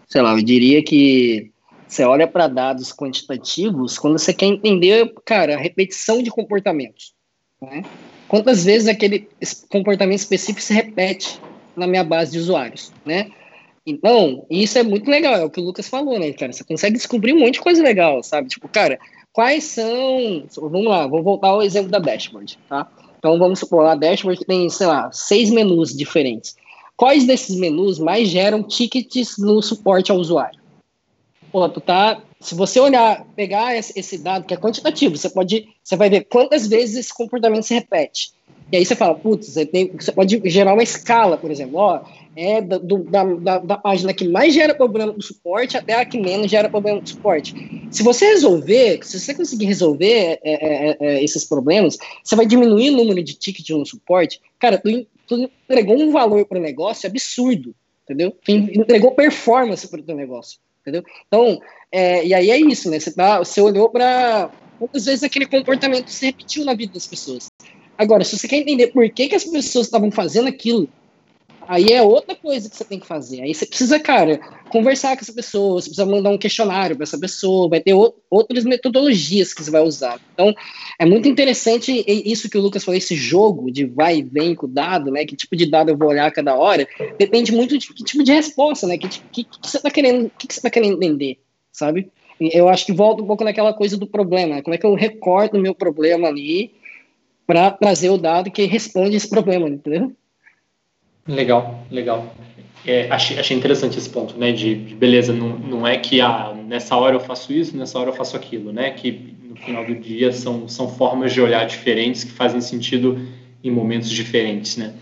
[0.10, 1.51] sei lá, eu diria que
[1.88, 7.14] você olha para dados quantitativos quando você quer entender, cara, a repetição de comportamentos,
[7.62, 7.84] né?
[8.30, 9.28] quantas vezes aquele
[9.70, 11.39] comportamento específico se repete
[11.76, 13.32] na minha base de usuários, né?
[13.86, 16.53] Então, isso é muito legal, é o que o Lucas falou, né, cara?
[16.53, 18.47] Você consegue descobrir um monte de coisa legal, sabe?
[18.47, 18.99] Tipo, cara,
[19.34, 20.45] quais são.
[20.55, 22.88] Vamos lá, vou voltar ao exemplo da dashboard, tá?
[23.18, 26.55] Então, vamos supor, a dashboard tem, sei lá, seis menus diferentes.
[26.99, 30.59] Quais desses menus mais geram tickets no suporte ao usuário?
[31.49, 35.95] Pô, tu tá se você olhar, pegar esse dado que é quantitativo, você pode, você
[35.95, 38.33] vai ver quantas vezes esse comportamento se repete.
[38.69, 42.01] E aí você fala, putz, você, tem, você pode gerar uma escala, por exemplo, ó,
[42.35, 46.19] é do, da, da, da, página que mais gera problema no suporte até a que
[46.19, 47.87] menos gera problema no suporte.
[47.89, 52.45] Se você resolver, se você conseguir resolver é, é, é, é esses problemas, você vai
[52.45, 54.41] diminuir o número de tickets no suporte.
[54.59, 54.89] Cara, tu,
[55.30, 57.73] tu entregou um valor para o negócio absurdo,
[58.03, 58.36] entendeu?
[58.43, 60.59] Tu entregou performance para o teu negócio
[60.89, 61.03] entendeu?
[61.27, 61.61] Então,
[61.91, 62.99] é, e aí é isso, né?
[62.99, 67.47] Você, tá, você olhou para quantas vezes aquele comportamento se repetiu na vida das pessoas.
[67.97, 70.89] Agora, se você quer entender por que, que as pessoas estavam fazendo aquilo,
[71.70, 73.43] aí é outra coisa que você tem que fazer.
[73.43, 74.39] Aí você precisa, cara,
[74.72, 77.93] conversar com essa pessoa, você precisa mandar um questionário para essa pessoa, vai ter
[78.28, 80.20] outras metodologias que você vai usar.
[80.34, 80.51] Então,
[80.97, 84.65] é muito interessante isso que o Lucas falou, esse jogo de vai e vem com
[84.65, 85.26] o dado, né?
[85.26, 86.88] Que tipo de dado eu vou olhar cada hora,
[87.20, 88.97] depende muito de que tipo de resposta, né?
[88.97, 91.38] Que, que, que você está querendo, que, que você tá querendo entender,
[91.72, 92.09] sabe?
[92.41, 94.61] Eu acho que volta um pouco naquela coisa do problema, né?
[94.63, 96.74] como é que eu recordo o meu problema ali
[97.45, 100.15] para trazer o dado que responde esse problema, entendeu?
[101.30, 102.34] Legal, legal.
[102.86, 104.51] É, achei, achei interessante esse ponto, né?
[104.51, 108.09] De, de, beleza, não, não é que ah, nessa hora eu faço isso, nessa hora
[108.09, 108.89] eu faço aquilo, né?
[108.91, 113.19] Que no final do dia são, são formas de olhar diferentes que fazem sentido
[113.63, 114.93] em momentos diferentes, né?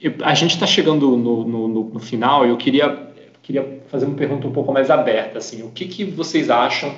[0.00, 3.12] Eu, a gente está chegando no, no, no, no final e eu queria,
[3.42, 5.62] queria fazer uma pergunta um pouco mais aberta, assim.
[5.62, 6.94] O que, que vocês acham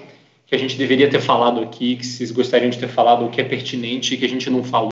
[0.46, 3.40] que a gente deveria ter falado aqui, que vocês gostariam de ter falado, o que
[3.40, 4.90] é pertinente e que a gente não falou,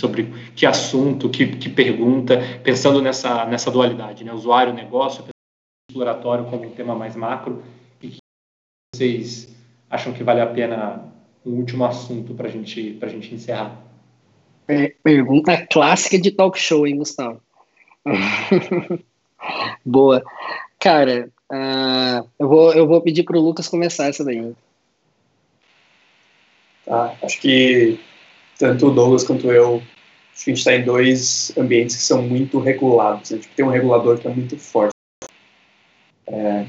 [0.00, 4.32] sobre que assunto, que, que pergunta, pensando nessa, nessa dualidade, né?
[4.32, 5.24] usuário, negócio,
[5.88, 7.62] exploratório como um tema mais macro,
[8.02, 8.18] e que
[8.94, 9.54] vocês
[9.88, 11.04] acham que vale a pena
[11.44, 13.76] um último assunto para gente, a gente encerrar.
[15.02, 17.40] Pergunta clássica de talk show, hein, Gustavo?
[19.84, 20.22] Boa.
[20.78, 24.54] Cara, uh, eu, vou, eu vou pedir para o Lucas começar essa daí.
[26.86, 27.16] Tá?
[27.22, 27.98] Acho que
[28.60, 29.82] tanto o Douglas quanto eu,
[30.34, 33.30] acho que a gente está em dois ambientes que são muito regulados.
[33.30, 33.38] Né?
[33.38, 34.92] Tipo, tem um regulador que é muito forte.
[36.26, 36.66] É,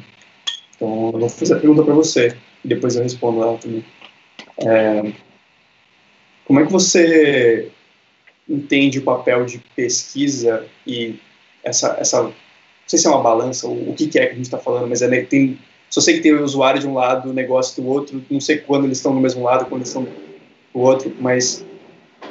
[0.74, 3.84] então, eu vou fazer a pergunta para você, e depois eu respondo ela também.
[4.58, 5.12] É,
[6.46, 7.70] como é que você
[8.50, 11.20] entende o papel de pesquisa e
[11.62, 12.34] essa, essa não
[12.88, 14.88] sei se é uma balança, o, o que, que é que a gente está falando,
[14.88, 17.90] mas é, tem só sei que tem o usuário de um lado, o negócio do
[17.90, 21.66] outro, não sei quando eles estão no mesmo lado, quando eles estão do outro, mas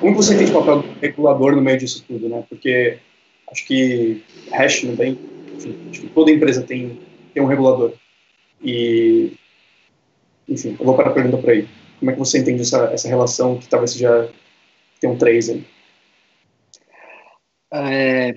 [0.01, 2.43] como você tem o papel regulador no meio disso tudo, né?
[2.49, 2.99] Porque
[3.51, 5.19] acho que hash tem,
[5.55, 6.99] enfim, acho que toda empresa tem,
[7.35, 7.93] tem um regulador.
[8.63, 9.33] E,
[10.49, 11.69] enfim, eu vou para a pergunta para aí.
[11.99, 14.31] Como é que você entende essa, essa relação que talvez seja
[15.01, 15.65] tem um três aí?
[17.73, 18.35] É,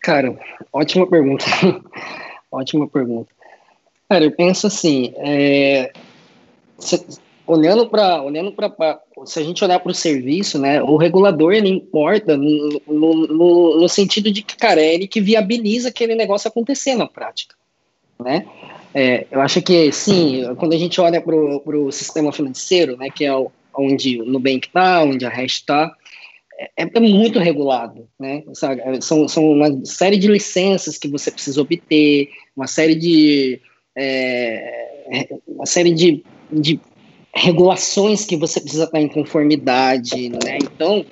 [0.00, 0.38] cara,
[0.72, 1.44] ótima pergunta.
[2.52, 3.30] ótima pergunta.
[4.08, 5.92] Cara, eu penso assim, é,
[7.46, 11.68] olhando para olhando para se a gente olhar para o serviço, né, o regulador ele
[11.68, 16.94] importa no, no, no, sentido de que cara é ele que viabiliza aquele negócio acontecer
[16.96, 17.54] na prática,
[18.18, 18.46] né?
[18.94, 23.24] É, eu acho que sim, quando a gente olha para o sistema financeiro, né, que
[23.24, 25.94] é o, onde o Nubank está, onde a Hash está,
[26.58, 28.42] é, é, muito regulado, né?
[29.02, 33.60] São, são uma série de licenças que você precisa obter, uma série de
[33.94, 34.86] é,
[35.46, 36.80] uma série de, de
[37.36, 40.58] regulações que você precisa estar em conformidade, né?
[40.62, 41.04] Então,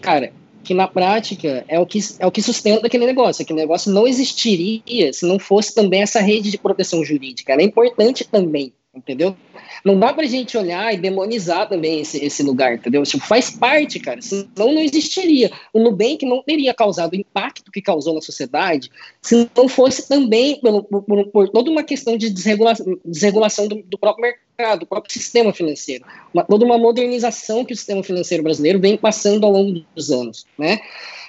[0.00, 3.42] cara, que na prática é o que, é o que sustenta aquele negócio.
[3.42, 7.52] Aquele negócio não existiria se não fosse também essa rede de proteção jurídica.
[7.52, 9.36] Ela é importante também, entendeu?
[9.84, 13.02] Não dá pra gente olhar e demonizar também esse, esse lugar, entendeu?
[13.02, 15.50] Tipo, faz parte, cara, senão não existiria.
[15.72, 18.90] O Nubank não teria causado o impacto que causou na sociedade
[19.20, 23.98] se não fosse também por, por, por toda uma questão de desregulação, desregulação do, do,
[23.98, 26.04] próprio mercado, do próprio sistema financeiro.
[26.32, 30.46] Uma, toda uma modernização que o sistema financeiro brasileiro vem passando ao longo dos anos,
[30.56, 30.78] né?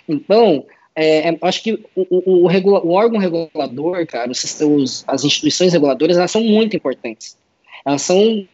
[0.07, 5.23] Então, é, é acho que o, o, o, regula, o, órgão regulador, cara, os, as
[5.23, 7.35] instituições reguladoras, elas são muito importantes
[7.85, 8.47] elas são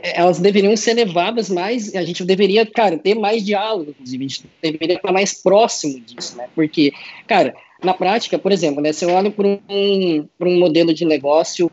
[0.00, 4.44] elas deveriam ser levadas mais, a gente deveria, cara, ter mais diálogo, inclusive, a gente
[4.62, 6.48] deveria estar mais próximo disso, né?
[6.54, 6.92] Porque,
[7.26, 11.68] cara, na prática, por exemplo, né, você olha para um, um modelo de negócio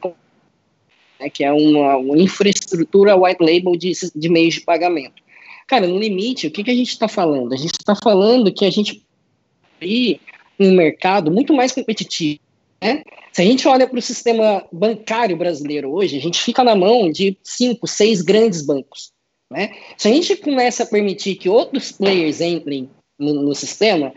[1.20, 5.24] né, que é uma, uma, infraestrutura white label de, de meios de pagamento.
[5.68, 7.54] Cara, no limite, o que, que a gente está falando?
[7.54, 9.04] A gente está falando que a gente
[9.80, 10.20] tem
[10.60, 12.40] um mercado muito mais competitivo,
[12.82, 13.04] né?
[13.32, 17.12] Se a gente olha para o sistema bancário brasileiro hoje, a gente fica na mão
[17.12, 19.12] de cinco, seis grandes bancos.
[19.52, 19.72] Né?
[19.98, 24.14] Se a gente começa a permitir que outros players entrem no, no sistema,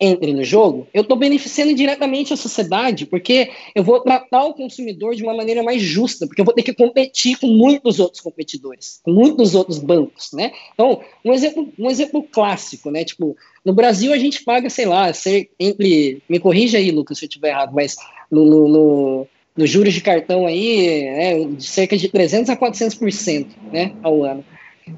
[0.00, 5.14] entre no jogo, eu estou beneficiando diretamente a sociedade, porque eu vou tratar o consumidor
[5.14, 9.00] de uma maneira mais justa, porque eu vou ter que competir com muitos outros competidores,
[9.04, 10.52] com muitos outros bancos, né?
[10.72, 13.04] Então, um exemplo, um exemplo clássico, né?
[13.04, 15.12] Tipo, no Brasil a gente paga, sei lá,
[15.58, 17.96] entre, me corrija aí, Lucas, se eu estiver errado, mas
[18.30, 23.92] no, no, no, juros de cartão aí, né, de cerca de 300 a 400%, né,
[24.02, 24.42] ao ano.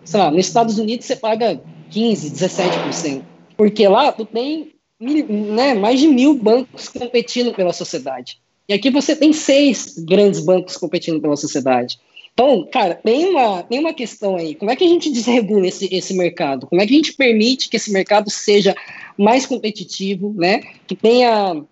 [0.04, 3.22] Sei lá, nos Estados Unidos você paga 15, 17%,
[3.56, 4.72] porque lá tu tem
[5.02, 8.38] né, mais de mil bancos competindo pela sociedade.
[8.68, 11.98] E aqui você tem seis grandes bancos competindo pela sociedade.
[12.32, 14.54] Então, cara, tem uma, tem uma questão aí.
[14.54, 16.66] Como é que a gente desregula esse, esse mercado?
[16.66, 18.74] Como é que a gente permite que esse mercado seja
[19.18, 20.60] mais competitivo, né?
[20.86, 21.62] Que tenha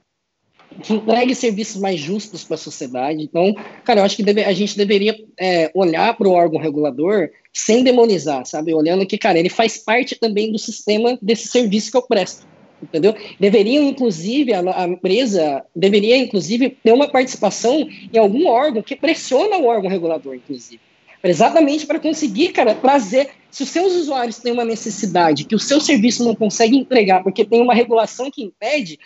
[0.83, 3.23] que entregue serviços mais justos para a sociedade.
[3.23, 3.55] Então,
[3.85, 7.83] cara, eu acho que deve, a gente deveria é, olhar para o órgão regulador sem
[7.83, 8.73] demonizar, sabe?
[8.73, 12.47] Olhando que, cara, ele faz parte também do sistema desse serviço que eu presto,
[12.83, 13.15] entendeu?
[13.39, 19.67] Deveriam, inclusive, a, empresa deveria, inclusive, ter uma participação em algum órgão que pressiona o
[19.67, 20.81] órgão regulador, inclusive.
[21.23, 23.31] Exatamente para conseguir, cara, trazer.
[23.51, 27.45] Se os seus usuários têm uma necessidade que o seu serviço não consegue entregar porque
[27.45, 28.99] tem uma regulação que impede,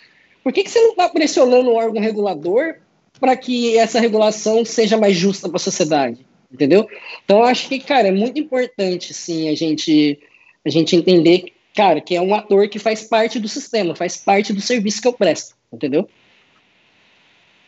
[0.43, 2.75] por que, que você não está pressionando o órgão regulador
[3.19, 6.25] para que essa regulação seja mais justa para a sociedade?
[6.51, 6.87] Entendeu?
[7.23, 10.19] Então, acho que, cara, é muito importante, sim, a gente,
[10.63, 14.53] a gente entender, cara, que é um ator que faz parte do sistema, faz parte
[14.53, 16.09] do serviço que eu presto, entendeu?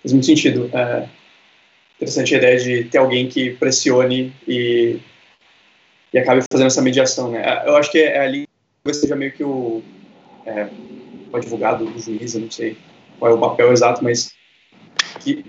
[0.02, 0.70] Faz muito sentido.
[0.74, 1.08] É
[1.98, 5.00] interessante a ideia de ter alguém que pressione e,
[6.14, 7.64] e acabe fazendo essa mediação, né?
[7.66, 8.48] Eu acho que é ali
[8.86, 9.84] que seja meio que o...
[10.46, 10.70] É,
[11.32, 12.78] o advogado do juiz, eu não sei
[13.20, 14.32] qual é o papel exato, mas
[15.20, 15.46] que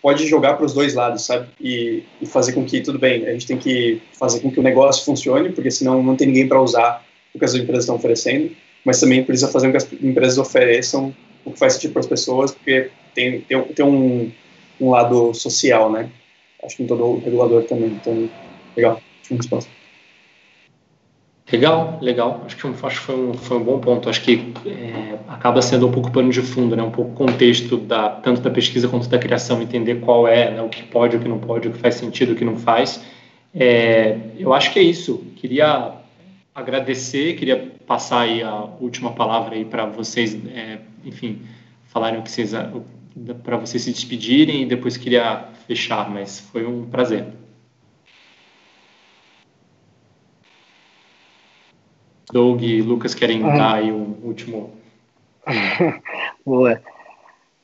[0.00, 1.48] pode jogar para os dois lados, sabe?
[1.60, 4.62] E, e, fazer com que, tudo bem, a gente tem que fazer com que o
[4.62, 7.03] negócio funcione, porque senão não tem ninguém para usar
[7.34, 8.50] o que as empresas estão oferecendo,
[8.84, 11.14] mas também precisa fazer com que as empresas ofereçam
[11.44, 14.30] o que faz sentido para as pessoas, porque tem, tem, tem um,
[14.80, 16.10] um lado social, né?
[16.62, 17.88] Acho que em todo regulador também.
[17.88, 18.28] Então,
[18.76, 19.00] legal.
[19.30, 19.70] Uma resposta.
[21.50, 22.42] Legal, legal.
[22.46, 24.08] Acho que, acho que foi, um, foi um bom ponto.
[24.08, 26.82] Acho que é, acaba sendo um pouco pano de fundo, né?
[26.82, 30.62] um pouco contexto da, tanto da pesquisa quanto da criação, entender qual é, né?
[30.62, 33.04] o que pode, o que não pode, o que faz sentido, o que não faz.
[33.54, 35.22] É, eu acho que é isso.
[35.36, 35.92] Queria
[36.54, 41.42] agradecer, queria passar aí a última palavra aí para vocês, é, enfim,
[41.86, 42.52] falarem o que vocês
[43.42, 47.26] para vocês se despedirem e depois queria fechar, mas foi um prazer.
[52.32, 53.56] Doug e Lucas querem ah.
[53.56, 54.72] dar aí um último.
[56.44, 56.82] Boa.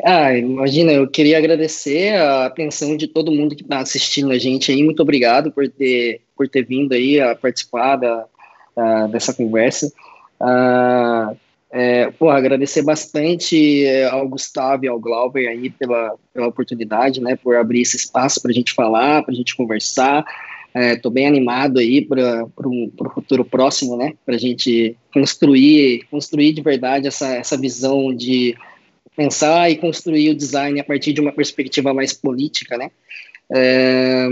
[0.05, 4.71] Ah, imagina, eu queria agradecer a atenção de todo mundo que está assistindo a gente
[4.71, 4.83] aí.
[4.83, 8.27] Muito obrigado por ter, por ter vindo aí a participar da,
[9.11, 9.93] dessa conversa.
[10.41, 11.35] Ah,
[11.73, 17.37] é, porra, agradecer bastante é, ao Gustavo e ao Glauber aí pela, pela oportunidade, né,
[17.37, 20.25] por abrir esse espaço para a gente falar, para a gente conversar.
[20.75, 24.13] Estou é, bem animado aí para o futuro próximo, né?
[24.25, 28.57] Para a gente construir, construir de verdade essa, essa visão de
[29.17, 32.89] pensar e construir o design a partir de uma perspectiva mais política, né?
[33.53, 34.29] É,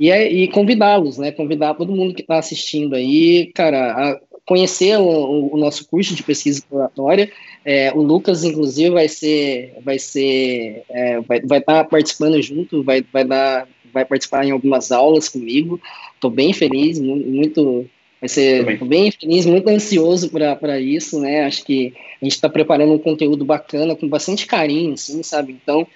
[0.00, 1.30] e, é, e convidá-los, né?
[1.30, 6.22] Convidar todo mundo que está assistindo aí, cara, a conhecer o, o, nosso curso de
[6.22, 7.30] pesquisa exploratória.
[7.64, 13.04] É, o Lucas, inclusive, vai ser, vai ser, é, vai, estar tá participando junto, vai,
[13.12, 15.80] vai dar vai participar em algumas aulas comigo.
[16.14, 17.86] Estou bem feliz, muito.
[18.20, 21.44] Vai ser bem feliz, muito ansioso para isso, né?
[21.44, 25.52] Acho que a gente está preparando um conteúdo bacana, com bastante carinho, assim, sabe?
[25.52, 25.86] Então,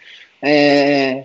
[0.46, 1.24] é,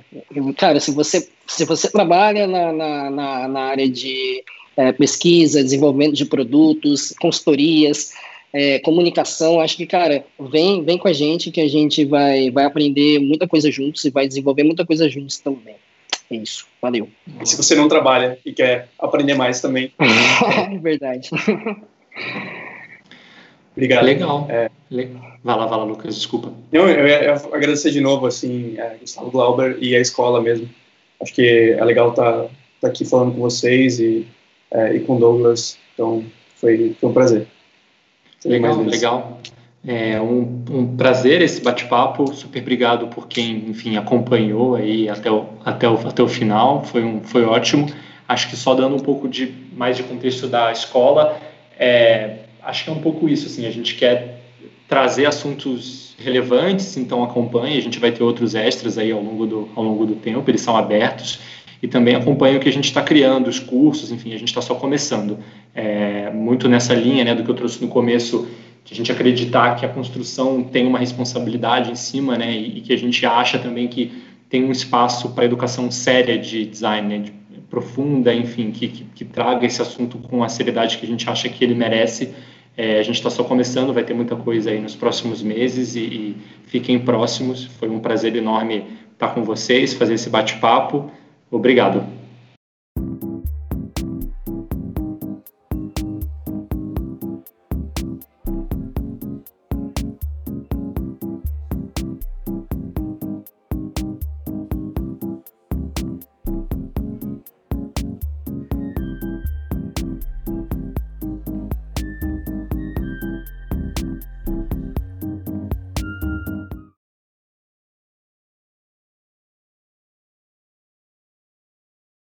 [0.56, 4.42] cara, se você, se você trabalha na, na, na, área de
[4.78, 8.14] é, pesquisa, desenvolvimento de produtos, consultorias,
[8.54, 12.64] é, comunicação, acho que, cara, vem, vem com a gente que a gente vai, vai
[12.64, 15.76] aprender muita coisa juntos e vai desenvolver muita coisa juntos também.
[16.32, 16.66] É isso.
[16.82, 17.10] Valeu.
[17.42, 19.92] E se você não trabalha e quer aprender mais também.
[20.00, 21.30] é verdade.
[23.80, 24.04] Obrigado.
[24.04, 24.46] Legal.
[24.50, 24.70] É.
[25.42, 26.52] Vai lá, vai lá, Lucas, desculpa.
[26.72, 30.70] Não, eu ia agradecer de novo, assim, a Gustavo Glauber e a escola mesmo.
[31.22, 32.50] Acho que é legal estar tá,
[32.82, 34.28] tá aqui falando com vocês e,
[34.70, 35.78] é, e com Douglas.
[35.94, 36.26] Então,
[36.56, 37.48] foi, foi um prazer.
[38.44, 39.42] Legal, legal.
[39.88, 42.34] É um, um prazer esse bate-papo.
[42.34, 46.84] Super obrigado por quem, enfim, acompanhou aí até o, até o, até o final.
[46.84, 47.88] Foi, um, foi ótimo.
[48.28, 51.40] Acho que só dando um pouco de mais de contexto da escola,
[51.78, 53.48] é, acho que é um pouco isso.
[53.48, 54.42] Assim, a gente quer
[54.88, 57.78] trazer assuntos relevantes, então acompanhe.
[57.78, 60.50] A gente vai ter outros extras aí ao longo do, ao longo do tempo.
[60.50, 61.40] Eles são abertos
[61.82, 64.62] e também acompanhe o que a gente está criando, os cursos, enfim, a gente está
[64.62, 65.40] só começando.
[65.74, 68.48] É, muito nessa linha né, do que eu trouxe no começo
[68.84, 72.92] de a gente acreditar que a construção tem uma responsabilidade em cima, né, e, que
[72.92, 74.12] a gente acha também que
[74.50, 77.40] tem um espaço para educação séria de design, né, de,
[77.70, 81.48] profunda, enfim, que, que, que, traga esse assunto com a seriedade que a gente acha
[81.48, 82.34] que ele merece.
[82.82, 86.00] É, a gente está só começando, vai ter muita coisa aí nos próximos meses e,
[86.00, 87.66] e fiquem próximos.
[87.66, 91.12] Foi um prazer enorme estar com vocês, fazer esse bate-papo.
[91.52, 92.19] Obrigado.